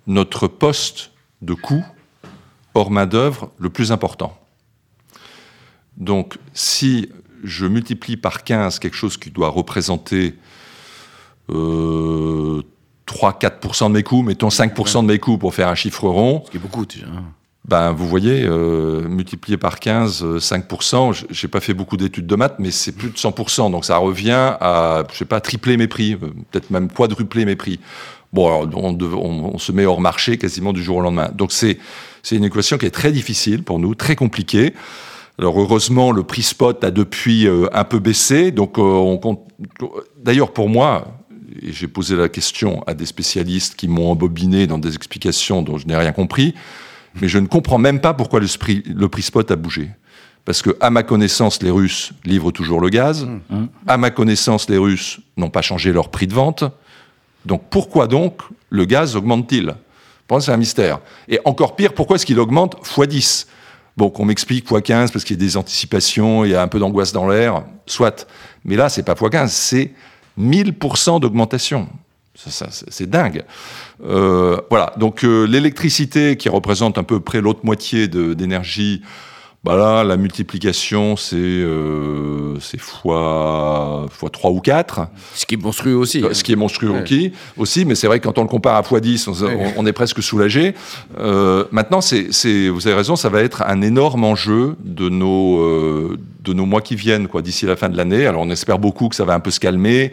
notre 0.08 0.48
poste 0.48 1.12
de 1.42 1.54
coût 1.54 1.84
hors 2.74 2.90
main-d'œuvre 2.90 3.52
le 3.58 3.70
plus 3.70 3.92
important. 3.92 4.36
Donc 5.96 6.38
si 6.54 7.08
je 7.44 7.66
multiplie 7.66 8.16
par 8.16 8.42
15 8.42 8.78
quelque 8.80 8.96
chose 8.96 9.16
qui 9.16 9.30
doit 9.30 9.48
représenter 9.50 10.34
euh, 11.50 12.62
3-4% 13.06 13.88
de 13.88 13.92
mes 13.94 14.02
coûts, 14.02 14.22
mettons 14.22 14.48
5% 14.48 15.02
de 15.02 15.06
mes 15.12 15.18
coûts 15.18 15.38
pour 15.38 15.54
faire 15.54 15.68
un 15.68 15.74
chiffre 15.74 16.08
rond, 16.08 16.42
Ce 16.46 16.50
qui 16.50 16.56
est 16.58 16.60
beaucoup 16.60 16.84
déjà. 16.84 17.06
ben, 17.64 17.92
vous 17.92 18.06
voyez, 18.08 18.44
euh, 18.44 19.08
multiplié 19.08 19.56
par 19.56 19.80
15, 19.80 20.22
euh, 20.24 20.38
5%, 20.40 21.12
j- 21.12 21.26
j'ai 21.30 21.48
pas 21.48 21.60
fait 21.60 21.74
beaucoup 21.74 21.96
d'études 21.96 22.26
de 22.26 22.36
maths, 22.36 22.56
mais 22.58 22.70
c'est 22.70 22.92
plus 22.92 23.08
de 23.10 23.16
100%. 23.16 23.70
Donc 23.70 23.84
ça 23.84 23.96
revient 23.98 24.32
à, 24.60 25.04
je 25.12 25.16
sais 25.18 25.24
pas, 25.24 25.40
tripler 25.40 25.76
mes 25.76 25.88
prix, 25.88 26.14
euh, 26.14 26.28
peut-être 26.50 26.70
même 26.70 26.90
quadrupler 26.90 27.44
mes 27.46 27.56
prix. 27.56 27.80
Bon, 28.32 28.68
on, 28.74 28.96
on- 29.00 29.50
on 29.54 29.58
se 29.58 29.72
met 29.72 29.86
hors 29.86 30.00
marché 30.00 30.36
quasiment 30.38 30.72
du 30.72 30.82
jour 30.82 30.98
au 30.98 31.00
lendemain. 31.00 31.30
Donc 31.34 31.52
c'est 31.52 31.78
c'est 32.22 32.36
une 32.36 32.44
équation 32.44 32.76
qui 32.78 32.86
est 32.86 32.90
très 32.90 33.12
difficile 33.12 33.62
pour 33.62 33.78
nous, 33.78 33.94
très 33.94 34.16
compliquée. 34.16 34.74
Alors 35.38 35.58
heureusement, 35.60 36.10
le 36.12 36.24
prix 36.24 36.42
spot 36.42 36.82
a 36.84 36.90
depuis 36.90 37.46
euh, 37.46 37.68
un 37.72 37.84
peu 37.84 38.00
baissé. 38.00 38.50
Donc 38.50 38.78
euh, 38.78 38.82
on 38.82 39.16
compte. 39.18 39.40
D'ailleurs, 40.22 40.52
pour 40.52 40.68
moi, 40.68 41.06
et 41.62 41.72
j'ai 41.72 41.88
posé 41.88 42.16
la 42.16 42.28
question 42.28 42.82
à 42.86 42.94
des 42.94 43.06
spécialistes 43.06 43.74
qui 43.76 43.88
m'ont 43.88 44.10
embobiné 44.10 44.66
dans 44.66 44.78
des 44.78 44.94
explications 44.94 45.62
dont 45.62 45.78
je 45.78 45.86
n'ai 45.86 45.96
rien 45.96 46.12
compris, 46.12 46.54
mais 47.20 47.28
je 47.28 47.38
ne 47.38 47.46
comprends 47.46 47.78
même 47.78 48.00
pas 48.00 48.14
pourquoi 48.14 48.40
le, 48.40 48.46
spri- 48.46 48.82
le 48.86 49.08
prix 49.08 49.22
spot 49.22 49.50
a 49.50 49.56
bougé. 49.56 49.88
Parce 50.44 50.62
que, 50.62 50.76
à 50.80 50.90
ma 50.90 51.02
connaissance, 51.02 51.62
les 51.62 51.70
Russes 51.70 52.12
livrent 52.24 52.52
toujours 52.52 52.80
le 52.80 52.88
gaz. 52.90 53.26
À 53.86 53.96
ma 53.98 54.10
connaissance, 54.10 54.68
les 54.70 54.78
Russes 54.78 55.20
n'ont 55.36 55.50
pas 55.50 55.62
changé 55.62 55.92
leur 55.92 56.10
prix 56.10 56.26
de 56.26 56.34
vente. 56.34 56.64
Donc 57.48 57.62
pourquoi 57.70 58.06
donc 58.06 58.42
le 58.68 58.84
gaz 58.84 59.16
augmente-t-il? 59.16 59.74
Pour 60.26 60.36
moi, 60.36 60.40
c'est 60.42 60.52
un 60.52 60.58
mystère. 60.58 61.00
Et 61.28 61.40
encore 61.46 61.74
pire, 61.74 61.94
pourquoi 61.94 62.16
est-ce 62.16 62.26
qu'il 62.26 62.38
augmente 62.38 62.76
x 62.80 63.08
10 63.08 63.46
Bon, 63.96 64.10
qu'on 64.10 64.26
m'explique 64.26 64.70
x 64.70 64.82
15 64.84 65.10
parce 65.10 65.24
qu'il 65.24 65.34
y 65.34 65.42
a 65.42 65.44
des 65.44 65.56
anticipations, 65.56 66.44
il 66.44 66.50
y 66.50 66.54
a 66.54 66.60
un 66.60 66.68
peu 66.68 66.78
d'angoisse 66.78 67.12
dans 67.12 67.26
l'air, 67.26 67.64
soit. 67.86 68.28
Mais 68.66 68.76
là, 68.76 68.90
c'est 68.90 69.02
pas 69.02 69.14
x 69.14 69.30
15, 69.30 69.50
c'est 69.50 69.92
1000% 70.38 71.20
d'augmentation. 71.20 71.88
C'est 72.34 73.10
dingue. 73.10 73.42
Euh, 74.04 74.60
voilà, 74.68 74.92
donc 74.98 75.24
euh, 75.24 75.44
l'électricité 75.44 76.36
qui 76.36 76.48
représente 76.48 76.98
à 76.98 77.02
peu 77.02 77.18
près 77.18 77.40
l'autre 77.40 77.60
moitié 77.64 78.06
d'énergie, 78.06 79.02
bah 79.64 79.76
là, 79.76 80.04
la 80.04 80.16
multiplication, 80.16 81.16
c'est 81.16 81.36
euh, 81.36 82.58
fois, 82.78 84.06
fois 84.08 84.30
3 84.30 84.52
ou 84.52 84.60
4. 84.60 85.08
Ce 85.34 85.46
qui 85.46 85.54
est 85.54 85.58
monstrueux 85.58 85.96
aussi. 85.96 86.22
Ce 86.32 86.44
qui 86.44 86.52
est 86.52 86.56
monstrueux 86.56 86.90
ouais. 86.90 87.32
aussi, 87.56 87.84
mais 87.84 87.96
c'est 87.96 88.06
vrai 88.06 88.20
que 88.20 88.24
quand 88.24 88.38
on 88.38 88.42
le 88.42 88.48
compare 88.48 88.76
à 88.76 88.84
fois 88.84 89.00
10, 89.00 89.26
on, 89.26 89.32
ouais. 89.32 89.74
on 89.76 89.84
est 89.84 89.92
presque 89.92 90.22
soulagé. 90.22 90.74
Euh, 91.18 91.64
maintenant, 91.72 92.00
c'est, 92.00 92.28
vous 92.68 92.86
avez 92.86 92.96
raison, 92.96 93.16
ça 93.16 93.30
va 93.30 93.42
être 93.42 93.62
un 93.62 93.82
énorme 93.82 94.22
enjeu 94.22 94.76
de 94.84 95.08
nos, 95.08 95.58
euh, 95.58 96.16
de 96.44 96.52
nos 96.52 96.64
mois 96.64 96.80
qui 96.80 96.94
viennent, 96.94 97.26
quoi, 97.26 97.42
d'ici 97.42 97.66
la 97.66 97.74
fin 97.74 97.88
de 97.88 97.96
l'année. 97.96 98.26
Alors, 98.26 98.42
on 98.42 98.50
espère 98.50 98.78
beaucoup 98.78 99.08
que 99.08 99.16
ça 99.16 99.24
va 99.24 99.34
un 99.34 99.40
peu 99.40 99.50
se 99.50 99.58
calmer 99.58 100.12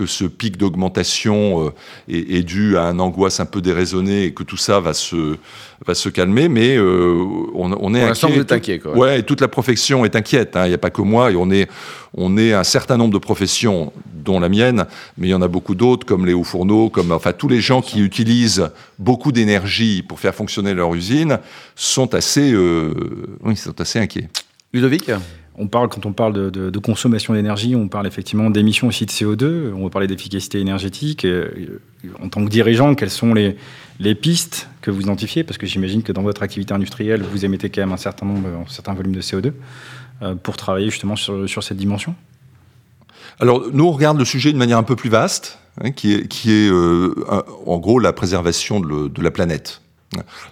que 0.00 0.06
ce 0.06 0.24
pic 0.24 0.56
d'augmentation 0.56 1.66
euh, 1.66 1.70
est, 2.08 2.38
est, 2.38 2.42
dû 2.42 2.78
à 2.78 2.84
un 2.84 2.98
angoisse 3.00 3.38
un 3.38 3.44
peu 3.44 3.60
déraisonnée 3.60 4.24
et 4.24 4.32
que 4.32 4.42
tout 4.42 4.56
ça 4.56 4.80
va 4.80 4.94
se, 4.94 5.36
va 5.84 5.94
se 5.94 6.08
calmer, 6.08 6.48
mais 6.48 6.74
euh, 6.74 7.22
on, 7.54 7.70
on, 7.78 7.94
est 7.94 8.00
Pour 8.00 8.10
inquiet. 8.10 8.32
Vous 8.32 8.40
êtes 8.40 8.52
inquiet 8.52 8.78
quoi. 8.78 8.96
Ouais, 8.96 9.18
et 9.18 9.22
toute 9.24 9.42
la 9.42 9.48
profession 9.48 10.06
est 10.06 10.16
inquiète. 10.16 10.56
Hein. 10.56 10.64
Il 10.64 10.68
n'y 10.68 10.74
a 10.74 10.78
pas 10.78 10.88
que 10.88 11.02
moi, 11.02 11.30
et 11.30 11.36
on 11.36 11.50
est, 11.50 11.68
on 12.14 12.38
est 12.38 12.54
un 12.54 12.64
certain 12.64 12.96
nombre 12.96 13.12
de 13.12 13.18
professions, 13.18 13.92
dont 14.14 14.40
la 14.40 14.48
mienne, 14.48 14.86
mais 15.18 15.26
il 15.28 15.30
y 15.30 15.34
en 15.34 15.42
a 15.42 15.48
beaucoup 15.48 15.74
d'autres, 15.74 16.06
comme 16.06 16.24
les 16.24 16.32
hauts 16.32 16.44
fourneaux, 16.44 16.88
comme 16.88 17.12
enfin 17.12 17.34
tous 17.34 17.48
les 17.48 17.60
gens 17.60 17.82
qui 17.82 18.00
utilisent 18.00 18.70
beaucoup 18.98 19.32
d'énergie 19.32 20.02
pour 20.02 20.18
faire 20.18 20.34
fonctionner 20.34 20.72
leur 20.72 20.94
usine 20.94 21.40
sont 21.74 22.14
assez, 22.14 22.52
euh, 22.52 22.94
oui, 23.42 23.54
sont 23.54 23.78
assez 23.78 23.98
inquiets. 23.98 24.30
Ludovic? 24.72 25.10
On 25.60 25.68
parle, 25.68 25.88
quand 25.88 26.06
on 26.06 26.12
parle 26.12 26.50
de, 26.50 26.78
consommation 26.78 27.34
d'énergie, 27.34 27.76
on 27.76 27.88
parle 27.88 28.06
effectivement 28.06 28.48
d'émissions 28.48 28.88
aussi 28.88 29.04
de 29.04 29.10
CO2, 29.10 29.72
on 29.74 29.84
va 29.84 29.90
parler 29.90 30.06
d'efficacité 30.06 30.58
énergétique. 30.58 31.24
Et, 31.24 31.68
en 32.22 32.30
tant 32.30 32.42
que 32.42 32.50
dirigeant, 32.50 32.94
quelles 32.94 33.10
sont 33.10 33.34
les, 33.34 33.56
pistes 34.14 34.68
que 34.80 34.90
vous 34.90 35.02
identifiez? 35.02 35.44
Parce 35.44 35.58
que 35.58 35.66
j'imagine 35.66 36.02
que 36.02 36.12
dans 36.12 36.22
votre 36.22 36.42
activité 36.42 36.72
industrielle, 36.72 37.22
vous 37.22 37.44
émettez 37.44 37.68
quand 37.68 37.82
même 37.82 37.92
un 37.92 37.98
certain 37.98 38.24
nombre, 38.24 38.48
un 38.48 38.70
certain 38.70 38.94
volume 38.94 39.14
de 39.14 39.20
CO2 39.20 39.52
euh, 40.22 40.34
pour 40.34 40.56
travailler 40.56 40.88
justement 40.88 41.16
sur, 41.16 41.62
cette 41.62 41.76
dimension 41.76 42.14
alors, 43.38 43.64
nous, 43.72 43.84
on 43.84 43.92
regarde 43.92 44.18
le 44.18 44.26
sujet 44.26 44.52
de 44.52 44.58
manière 44.58 44.76
un 44.76 44.82
peu 44.82 44.96
plus 44.96 45.08
vaste, 45.08 45.58
hein, 45.80 45.92
qui 45.92 46.12
est, 46.12 46.50
euh, 46.50 47.14
en 47.64 47.78
gros 47.78 47.98
la 47.98 48.12
préservation 48.12 48.80
de 48.80 49.22
la 49.22 49.30
planète. 49.30 49.80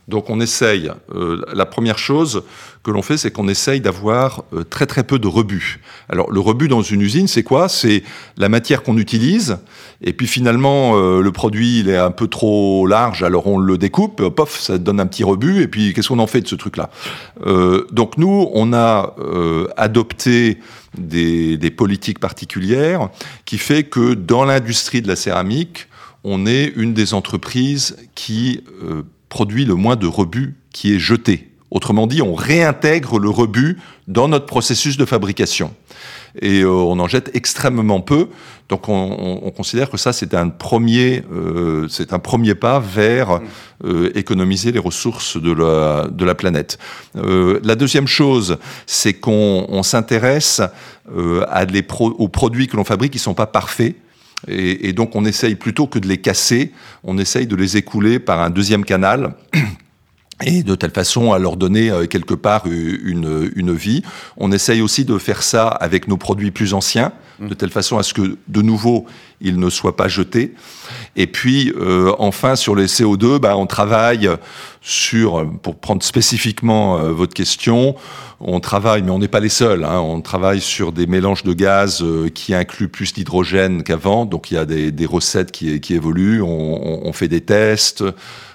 Donc 0.07 0.31
on 0.31 0.41
essaye, 0.41 0.91
euh, 1.13 1.43
la 1.53 1.67
première 1.67 1.99
chose 1.99 2.45
que 2.85 2.93
l'on 2.93 3.03
fait, 3.03 3.17
c'est 3.17 3.33
qu'on 3.33 3.49
essaye 3.49 3.81
d'avoir 3.81 4.45
euh, 4.53 4.63
très 4.63 4.87
très 4.87 5.03
peu 5.03 5.19
de 5.19 5.27
rebut. 5.27 5.81
Alors 6.09 6.31
le 6.31 6.39
rebut 6.39 6.69
dans 6.69 6.83
une 6.83 7.01
usine, 7.01 7.27
c'est 7.27 7.43
quoi? 7.43 7.69
C'est 7.69 8.05
la 8.37 8.49
matière 8.49 8.85
qu'on 8.85 8.97
utilise, 8.97 9.59
et 10.01 10.13
puis 10.13 10.29
finalement 10.29 10.97
euh, 10.97 11.23
le 11.23 11.33
produit 11.33 11.81
il 11.81 11.89
est 11.89 11.97
un 11.97 12.13
peu 12.13 12.29
trop 12.29 12.87
large, 12.87 13.25
alors 13.25 13.49
on 13.49 13.59
le 13.59 13.79
découpe, 13.79 14.29
pof, 14.29 14.61
ça 14.61 14.79
donne 14.79 15.01
un 15.01 15.07
petit 15.07 15.25
rebut, 15.25 15.61
et 15.61 15.67
puis 15.67 15.93
qu'est-ce 15.93 16.09
qu'on 16.09 16.21
en 16.21 16.29
fait 16.29 16.43
de 16.43 16.49
ce 16.49 16.55
truc-là? 16.55 16.91
Donc 17.91 18.17
nous, 18.17 18.49
on 18.53 18.73
a 18.73 19.15
adopté 19.77 20.59
des, 20.97 21.57
des 21.57 21.71
politiques 21.71 22.21
particulières 22.21 23.09
qui 23.45 23.59
fait 23.59 23.85
que 23.85 24.15
dans 24.15 24.45
l'industrie 24.45 25.03
de 25.03 25.09
la 25.09 25.17
céramique, 25.17 25.89
on 26.25 26.47
est 26.47 26.73
une 26.77 26.95
des 26.95 27.15
entreprises 27.15 27.97
qui 28.15 28.63
produit 29.29 29.65
le 29.65 29.75
moins 29.75 29.97
de 29.97 30.07
rebut 30.07 30.57
qui 30.73 30.95
est 30.95 30.99
jeté. 30.99 31.51
Autrement 31.71 32.07
dit, 32.07 32.23
on 32.23 32.35
réintègre 32.35 33.19
le 33.19 33.29
rebut 33.29 33.79
dans 34.07 34.29
notre 34.29 34.47
processus 34.47 34.97
de 34.97 35.05
fabrication. 35.05 35.75
Et 36.41 36.61
euh, 36.61 36.71
on 36.71 36.99
en 36.99 37.09
jette 37.09 37.31
extrêmement 37.35 38.01
peu. 38.01 38.29
Donc 38.69 38.89
on, 38.89 38.95
on, 38.95 39.47
on 39.47 39.51
considère 39.51 39.91
que 39.91 39.97
ça, 39.97 40.13
c'est 40.13 40.35
un, 40.35 40.49
premier, 40.49 41.23
euh, 41.33 41.87
c'est 41.89 42.13
un 42.13 42.19
premier 42.19 42.55
pas 42.55 42.81
vers 42.81 43.41
euh, 43.85 44.11
économiser 44.15 44.73
les 44.73 44.79
ressources 44.79 45.41
de 45.41 45.53
la, 45.53 46.09
de 46.11 46.25
la 46.25 46.35
planète. 46.35 46.79
Euh, 47.17 47.61
la 47.63 47.75
deuxième 47.75 48.07
chose, 48.07 48.57
c'est 48.87 49.15
qu'on 49.15 49.83
s'intéresse 49.83 50.63
euh, 51.15 51.45
pro 51.87 52.11
aux 52.11 52.29
produits 52.29 52.67
que 52.67 52.77
l'on 52.77 52.85
fabrique 52.85 53.13
qui 53.13 53.19
ne 53.19 53.23
sont 53.23 53.35
pas 53.35 53.47
parfaits. 53.47 53.95
Et, 54.47 54.93
donc 54.93 55.17
on 55.17 55.25
essaye 55.25 55.57
plutôt 55.57 55.87
que 55.87 55.99
de 55.99 56.07
les 56.07 56.19
casser, 56.19 56.73
on 57.03 57.19
essaye 57.19 57.47
de 57.47 57.57
les 57.57 57.77
écouler 57.77 58.19
par 58.19 58.41
un 58.41 58.51
deuxième 58.51 58.85
canal. 58.85 59.35
Et 60.45 60.63
de 60.63 60.77
telle 60.77 60.93
façon 60.93 61.33
à 61.33 61.41
leur 61.41 61.57
donner 61.57 61.91
euh, 61.91 62.07
quelque 62.07 62.35
part 62.35 62.65
une, 62.67 63.51
une 63.57 63.75
vie. 63.75 64.03
On 64.37 64.53
essaye 64.53 64.81
aussi 64.83 65.05
de 65.05 65.19
faire 65.19 65.43
ça 65.43 65.67
avec 65.67 66.07
nos 66.07 66.17
produits 66.17 66.53
plus 66.53 66.75
anciens, 66.75 67.11
de 67.41 67.55
telle 67.55 67.71
façon 67.71 67.99
à 67.99 68.05
ce 68.05 68.15
que 68.15 68.37
de 68.47 68.63
nouveau 68.63 69.07
ils 69.41 69.59
ne 69.59 69.71
soient 69.71 69.97
pas 69.97 70.09
jetés. 70.09 70.55
Et 71.17 71.27
puis 71.27 71.73
euh, 71.77 72.13
enfin 72.19 72.57
sur 72.57 72.75
les 72.75 72.87
CO2, 72.87 73.39
bah, 73.39 73.57
on 73.57 73.67
travaille 73.67 74.29
sur, 74.81 75.47
pour 75.63 75.77
prendre 75.77 76.03
spécifiquement 76.03 76.99
euh, 76.99 77.13
votre 77.13 77.35
question, 77.35 77.97
on 78.41 78.61
travaille, 78.61 79.03
mais 79.03 79.11
on 79.11 79.19
n'est 79.19 79.29
pas 79.29 79.41
les 79.41 79.49
seuls, 79.49 79.85
hein, 79.85 79.99
on 80.01 80.21
travaille 80.21 80.61
sur 80.61 80.93
des 80.93 81.07
mélanges 81.07 81.43
de 81.43 81.53
gaz 81.53 82.03
euh, 82.03 82.29
qui 82.29 82.55
incluent 82.55 82.89
plus 82.89 83.13
d'hydrogène 83.13 83.83
qu'avant, 83.83 84.27
donc 84.27 84.51
il 84.51 84.55
y 84.55 84.59
a 84.59 84.65
des, 84.65 84.93
des 84.93 85.07
recettes 85.07 85.51
qui, 85.51 85.81
qui 85.81 85.95
évoluent, 85.95 86.43
on, 86.43 87.07
on, 87.07 87.13
fait 87.13 87.27
des 87.27 87.41
tests. 87.41 88.05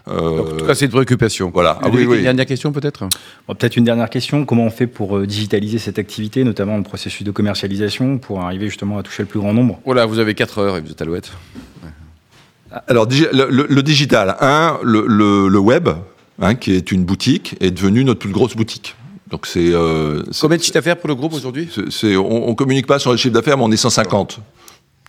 Euh, 0.08 0.40
en 0.40 0.58
tout 0.58 0.66
cas, 0.66 0.76
c'est 0.76 0.86
une 0.86 0.92
préoccupation. 0.92 1.50
Voilà. 1.54 1.80
Ah, 1.82 1.90
oui, 1.92 2.06
oui. 2.06 2.18
Une 2.18 2.24
dernière 2.24 2.46
question 2.46 2.72
peut-être? 2.72 3.08
Bon, 3.48 3.56
Peut-être 3.56 3.78
une 3.78 3.86
dernière 3.86 4.10
question. 4.10 4.46
Comment 4.46 4.66
on 4.66 4.70
fait 4.70 4.88
pour 4.88 5.18
euh, 5.18 5.26
digitaliser 5.26 5.80
cette 5.80 5.98
activité, 5.98 6.44
notamment 6.44 6.78
le 6.78 6.84
processus 6.84 7.24
de 7.24 7.32
commercialisation, 7.32 8.18
pour 8.18 8.42
arriver 8.42 8.68
justement 8.68 8.98
à 8.98 9.04
toucher 9.04 9.24
le 9.24 9.28
plus 9.28 9.40
grand 9.40 9.54
nombre? 9.54 9.80
Voilà, 9.86 10.06
vous 10.06 10.20
avez 10.20 10.34
4 10.34 10.60
heures 10.60 10.73
et 10.78 10.82
vous 10.82 10.92
êtes 10.92 11.02
à 11.02 11.06
l'ouette. 11.06 11.32
Ouais. 11.84 11.90
Alors, 12.88 13.08
le, 13.10 13.50
le, 13.50 13.68
le, 13.70 13.84
digital, 13.84 14.36
un, 14.42 14.80
le, 14.84 15.06
le 15.08 15.60
web, 15.60 15.90
hein, 16.42 16.56
qui 16.56 16.74
est 16.74 16.92
une 16.92 17.06
boutique, 17.06 17.56
est 17.60 17.72
devenu 17.72 18.04
notre 18.04 18.20
plus 18.20 18.32
grosse 18.32 18.56
boutique. 18.56 18.96
Donc 19.30 19.48
c'est. 19.48 19.72
Euh, 19.74 20.24
Combien 20.42 20.58
de 20.58 20.62
chiffre 20.62 20.76
d'affaires 20.76 20.98
pour 20.98 21.08
le 21.08 21.16
groupe 21.16 21.34
aujourd'hui? 21.34 21.70
On 22.18 22.50
ne 22.50 22.54
communique 22.54 22.88
pas 22.88 23.00
sur 23.00 23.12
le 23.12 23.18
chiffre 23.18 23.34
d'affaires, 23.34 23.58
mais 23.58 23.64
on 23.64 23.72
est 23.72 23.78
150. 23.78 24.40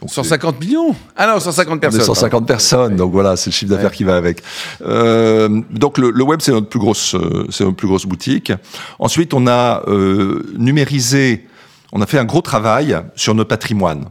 Donc 0.00 0.10
150 0.10 0.60
millions? 0.60 0.94
Ah 1.16 1.26
non, 1.26 1.40
150 1.40 1.80
personnes. 1.80 2.00
On 2.00 2.02
est 2.02 2.06
150 2.06 2.30
pardon. 2.30 2.46
personnes, 2.46 2.96
donc 2.96 3.12
voilà, 3.12 3.36
c'est 3.36 3.50
le 3.50 3.54
chiffre 3.54 3.70
d'affaires 3.70 3.90
ouais. 3.90 3.96
qui 3.96 4.04
va 4.04 4.16
avec. 4.16 4.42
Euh, 4.82 5.62
donc 5.70 5.98
le, 5.98 6.10
le 6.10 6.24
web, 6.24 6.40
c'est 6.42 6.52
notre 6.52 6.68
plus 6.68 6.80
grosse, 6.80 7.14
c'est 7.50 7.64
notre 7.64 7.76
plus 7.76 7.86
grosse 7.86 8.06
boutique. 8.06 8.52
Ensuite, 8.98 9.34
on 9.34 9.46
a 9.46 9.82
euh, 9.88 10.42
numérisé, 10.56 11.46
on 11.92 12.00
a 12.02 12.06
fait 12.06 12.18
un 12.18 12.24
gros 12.24 12.40
travail 12.40 12.98
sur 13.14 13.34
notre 13.34 13.48
patrimoine. 13.48 14.06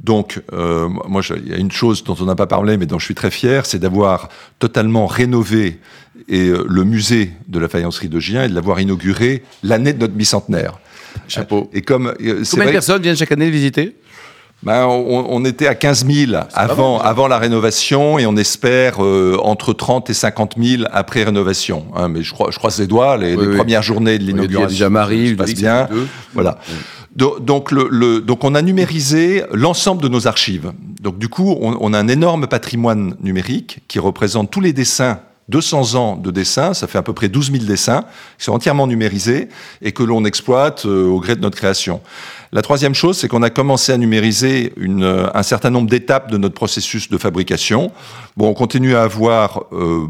Donc, 0.00 0.40
euh, 0.52 0.88
moi, 1.08 1.22
il 1.36 1.48
y 1.48 1.52
a 1.52 1.56
une 1.56 1.72
chose 1.72 2.04
dont 2.04 2.16
on 2.20 2.24
n'a 2.24 2.36
pas 2.36 2.46
parlé, 2.46 2.76
mais 2.76 2.86
dont 2.86 2.98
je 2.98 3.04
suis 3.04 3.16
très 3.16 3.30
fier, 3.30 3.66
c'est 3.66 3.80
d'avoir 3.80 4.28
totalement 4.58 5.06
rénové 5.06 5.80
et, 6.28 6.48
euh, 6.48 6.64
le 6.68 6.84
musée 6.84 7.32
de 7.48 7.58
la 7.58 7.68
faïencerie 7.68 8.08
de 8.08 8.20
Gien 8.20 8.44
et 8.44 8.48
de 8.48 8.54
l'avoir 8.54 8.80
inauguré 8.80 9.42
l'année 9.62 9.92
de 9.92 9.98
notre 9.98 10.14
bicentenaire. 10.14 10.78
Chapeau. 11.26 11.68
Et 11.72 11.82
comme, 11.82 12.14
euh, 12.20 12.44
Combien 12.48 12.66
de 12.66 12.70
personnes 12.70 13.02
viennent 13.02 13.16
chaque 13.16 13.32
année 13.32 13.46
le 13.46 13.52
visiter? 13.52 13.96
Ben, 14.64 14.86
on, 14.86 15.26
on, 15.30 15.44
était 15.44 15.68
à 15.68 15.76
15 15.76 16.04
000 16.04 16.32
avant, 16.52 16.98
avant 16.98 17.28
la 17.28 17.38
rénovation 17.38 18.18
et 18.18 18.26
on 18.26 18.36
espère 18.36 19.04
euh, 19.04 19.38
entre 19.40 19.72
30 19.72 20.10
et 20.10 20.14
50 20.14 20.54
000 20.60 20.82
après 20.90 21.22
rénovation. 21.22 21.86
Hein, 21.94 22.08
mais 22.08 22.22
je 22.22 22.32
crois, 22.32 22.50
je 22.50 22.58
croise 22.58 22.80
les 22.80 22.88
doigts, 22.88 23.16
les, 23.16 23.36
oui, 23.36 23.42
les 23.42 23.48
oui. 23.50 23.56
premières 23.56 23.82
journées 23.82 24.18
de 24.18 24.24
l'inauguration. 24.24 24.62
Oui, 24.62 24.72
déjà 24.72 24.90
Marie, 24.90 25.34
passe 25.34 25.54
bien. 25.54 25.88
Voilà. 26.34 26.58
Donc, 27.18 27.72
le, 27.72 27.88
le, 27.90 28.20
donc 28.20 28.44
on 28.44 28.54
a 28.54 28.62
numérisé 28.62 29.42
l'ensemble 29.52 30.02
de 30.02 30.08
nos 30.08 30.28
archives. 30.28 30.72
Donc 31.00 31.18
du 31.18 31.28
coup, 31.28 31.56
on, 31.60 31.76
on, 31.80 31.92
a 31.92 31.98
un 31.98 32.06
énorme 32.06 32.46
patrimoine 32.46 33.16
numérique 33.20 33.80
qui 33.88 33.98
représente 33.98 34.52
tous 34.52 34.60
les 34.60 34.72
dessins 34.72 35.20
200 35.48 35.94
ans 35.94 36.16
de 36.16 36.30
dessins, 36.30 36.74
ça 36.74 36.86
fait 36.86 36.98
à 36.98 37.02
peu 37.02 37.14
près 37.14 37.28
12 37.28 37.52
000 37.52 37.64
dessins, 37.64 38.04
qui 38.38 38.44
sont 38.44 38.52
entièrement 38.52 38.86
numérisés 38.86 39.48
et 39.80 39.92
que 39.92 40.02
l'on 40.02 40.24
exploite 40.24 40.84
euh, 40.84 41.06
au 41.06 41.20
gré 41.20 41.36
de 41.36 41.40
notre 41.40 41.56
création. 41.56 42.00
La 42.52 42.62
troisième 42.62 42.94
chose, 42.94 43.18
c'est 43.18 43.28
qu'on 43.28 43.42
a 43.42 43.50
commencé 43.50 43.92
à 43.92 43.96
numériser 43.96 44.72
une, 44.76 45.04
un 45.34 45.42
certain 45.42 45.70
nombre 45.70 45.88
d'étapes 45.88 46.30
de 46.30 46.36
notre 46.36 46.54
processus 46.54 47.08
de 47.08 47.18
fabrication. 47.18 47.90
Bon, 48.36 48.48
on 48.48 48.54
continue 48.54 48.94
à 48.94 49.02
avoir 49.02 49.64
euh, 49.72 50.06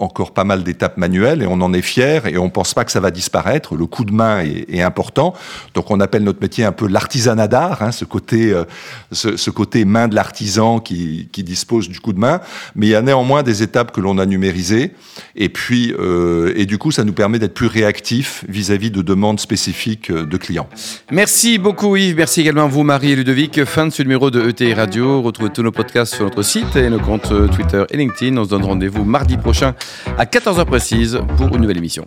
encore 0.00 0.32
pas 0.32 0.44
mal 0.44 0.62
d'étapes 0.62 0.96
manuelles 0.96 1.42
et 1.42 1.46
on 1.46 1.60
en 1.60 1.72
est 1.72 1.82
fier 1.82 2.26
et 2.26 2.38
on 2.38 2.50
pense 2.50 2.74
pas 2.74 2.84
que 2.84 2.92
ça 2.92 3.00
va 3.00 3.10
disparaître. 3.10 3.76
Le 3.76 3.86
coup 3.86 4.04
de 4.04 4.12
main 4.12 4.40
est, 4.40 4.82
important. 4.82 5.34
Donc 5.74 5.90
on 5.90 6.00
appelle 6.00 6.22
notre 6.22 6.40
métier 6.40 6.64
un 6.64 6.72
peu 6.72 6.86
l'artisanat 6.86 7.48
d'art, 7.48 7.82
hein, 7.82 7.92
ce 7.92 8.04
côté, 8.04 8.52
euh, 8.52 8.64
ce, 9.10 9.50
côté 9.50 9.84
main 9.84 10.06
de 10.06 10.14
l'artisan 10.14 10.80
qui, 10.80 11.28
qui, 11.32 11.42
dispose 11.42 11.88
du 11.88 11.98
coup 11.98 12.12
de 12.12 12.18
main. 12.18 12.40
Mais 12.74 12.86
il 12.86 12.90
y 12.90 12.94
a 12.94 13.02
néanmoins 13.02 13.42
des 13.42 13.62
étapes 13.62 13.92
que 13.92 14.00
l'on 14.00 14.18
a 14.18 14.26
numérisées 14.26 14.92
et 15.34 15.48
puis 15.48 15.94
euh, 15.98 16.52
et 16.56 16.66
du 16.66 16.78
coup 16.78 16.90
ça 16.90 17.04
nous 17.04 17.12
permet 17.12 17.38
d'être 17.38 17.54
plus 17.54 17.66
réactifs 17.66 18.44
vis-à-vis 18.48 18.90
de 18.90 19.02
demandes 19.02 19.40
spécifiques 19.40 20.10
euh, 20.10 20.24
de 20.24 20.36
clients. 20.36 20.68
Merci 21.10 21.58
beaucoup 21.58 21.96
Yves, 21.96 22.16
merci 22.16 22.42
également 22.42 22.64
à 22.64 22.68
vous 22.68 22.82
Marie 22.82 23.12
et 23.12 23.16
Ludovic. 23.16 23.64
Fin 23.64 23.86
de 23.86 23.92
ce 23.92 24.02
numéro 24.02 24.30
de 24.30 24.48
ETI 24.48 24.74
Radio. 24.74 25.22
Retrouvez 25.22 25.50
tous 25.50 25.62
nos 25.62 25.72
podcasts 25.72 26.14
sur 26.14 26.24
notre 26.24 26.42
site 26.42 26.76
et 26.76 26.90
nos 26.90 27.00
comptes 27.00 27.32
Twitter 27.50 27.84
et 27.90 27.96
LinkedIn. 27.96 28.36
On 28.36 28.44
se 28.44 28.50
donne 28.50 28.64
rendez-vous 28.64 29.04
mardi 29.04 29.36
prochain 29.36 29.74
à 30.18 30.24
14h 30.24 30.64
précise 30.64 31.20
pour 31.36 31.48
une 31.48 31.62
nouvelle 31.62 31.78
émission. 31.78 32.06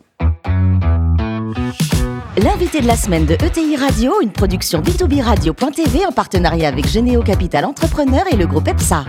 L'invité 2.42 2.80
de 2.80 2.88
la 2.88 2.96
semaine 2.96 3.26
de 3.26 3.34
ETI 3.34 3.76
Radio, 3.76 4.22
une 4.22 4.32
production 4.32 4.82
B2B 4.82 5.22
Radio.tv 5.22 6.06
en 6.06 6.12
partenariat 6.12 6.70
avec 6.70 6.88
Généo 6.88 7.22
Capital 7.22 7.66
Entrepreneur 7.66 8.24
et 8.32 8.38
le 8.38 8.48
groupe 8.48 8.68
EPSA. 8.68 9.04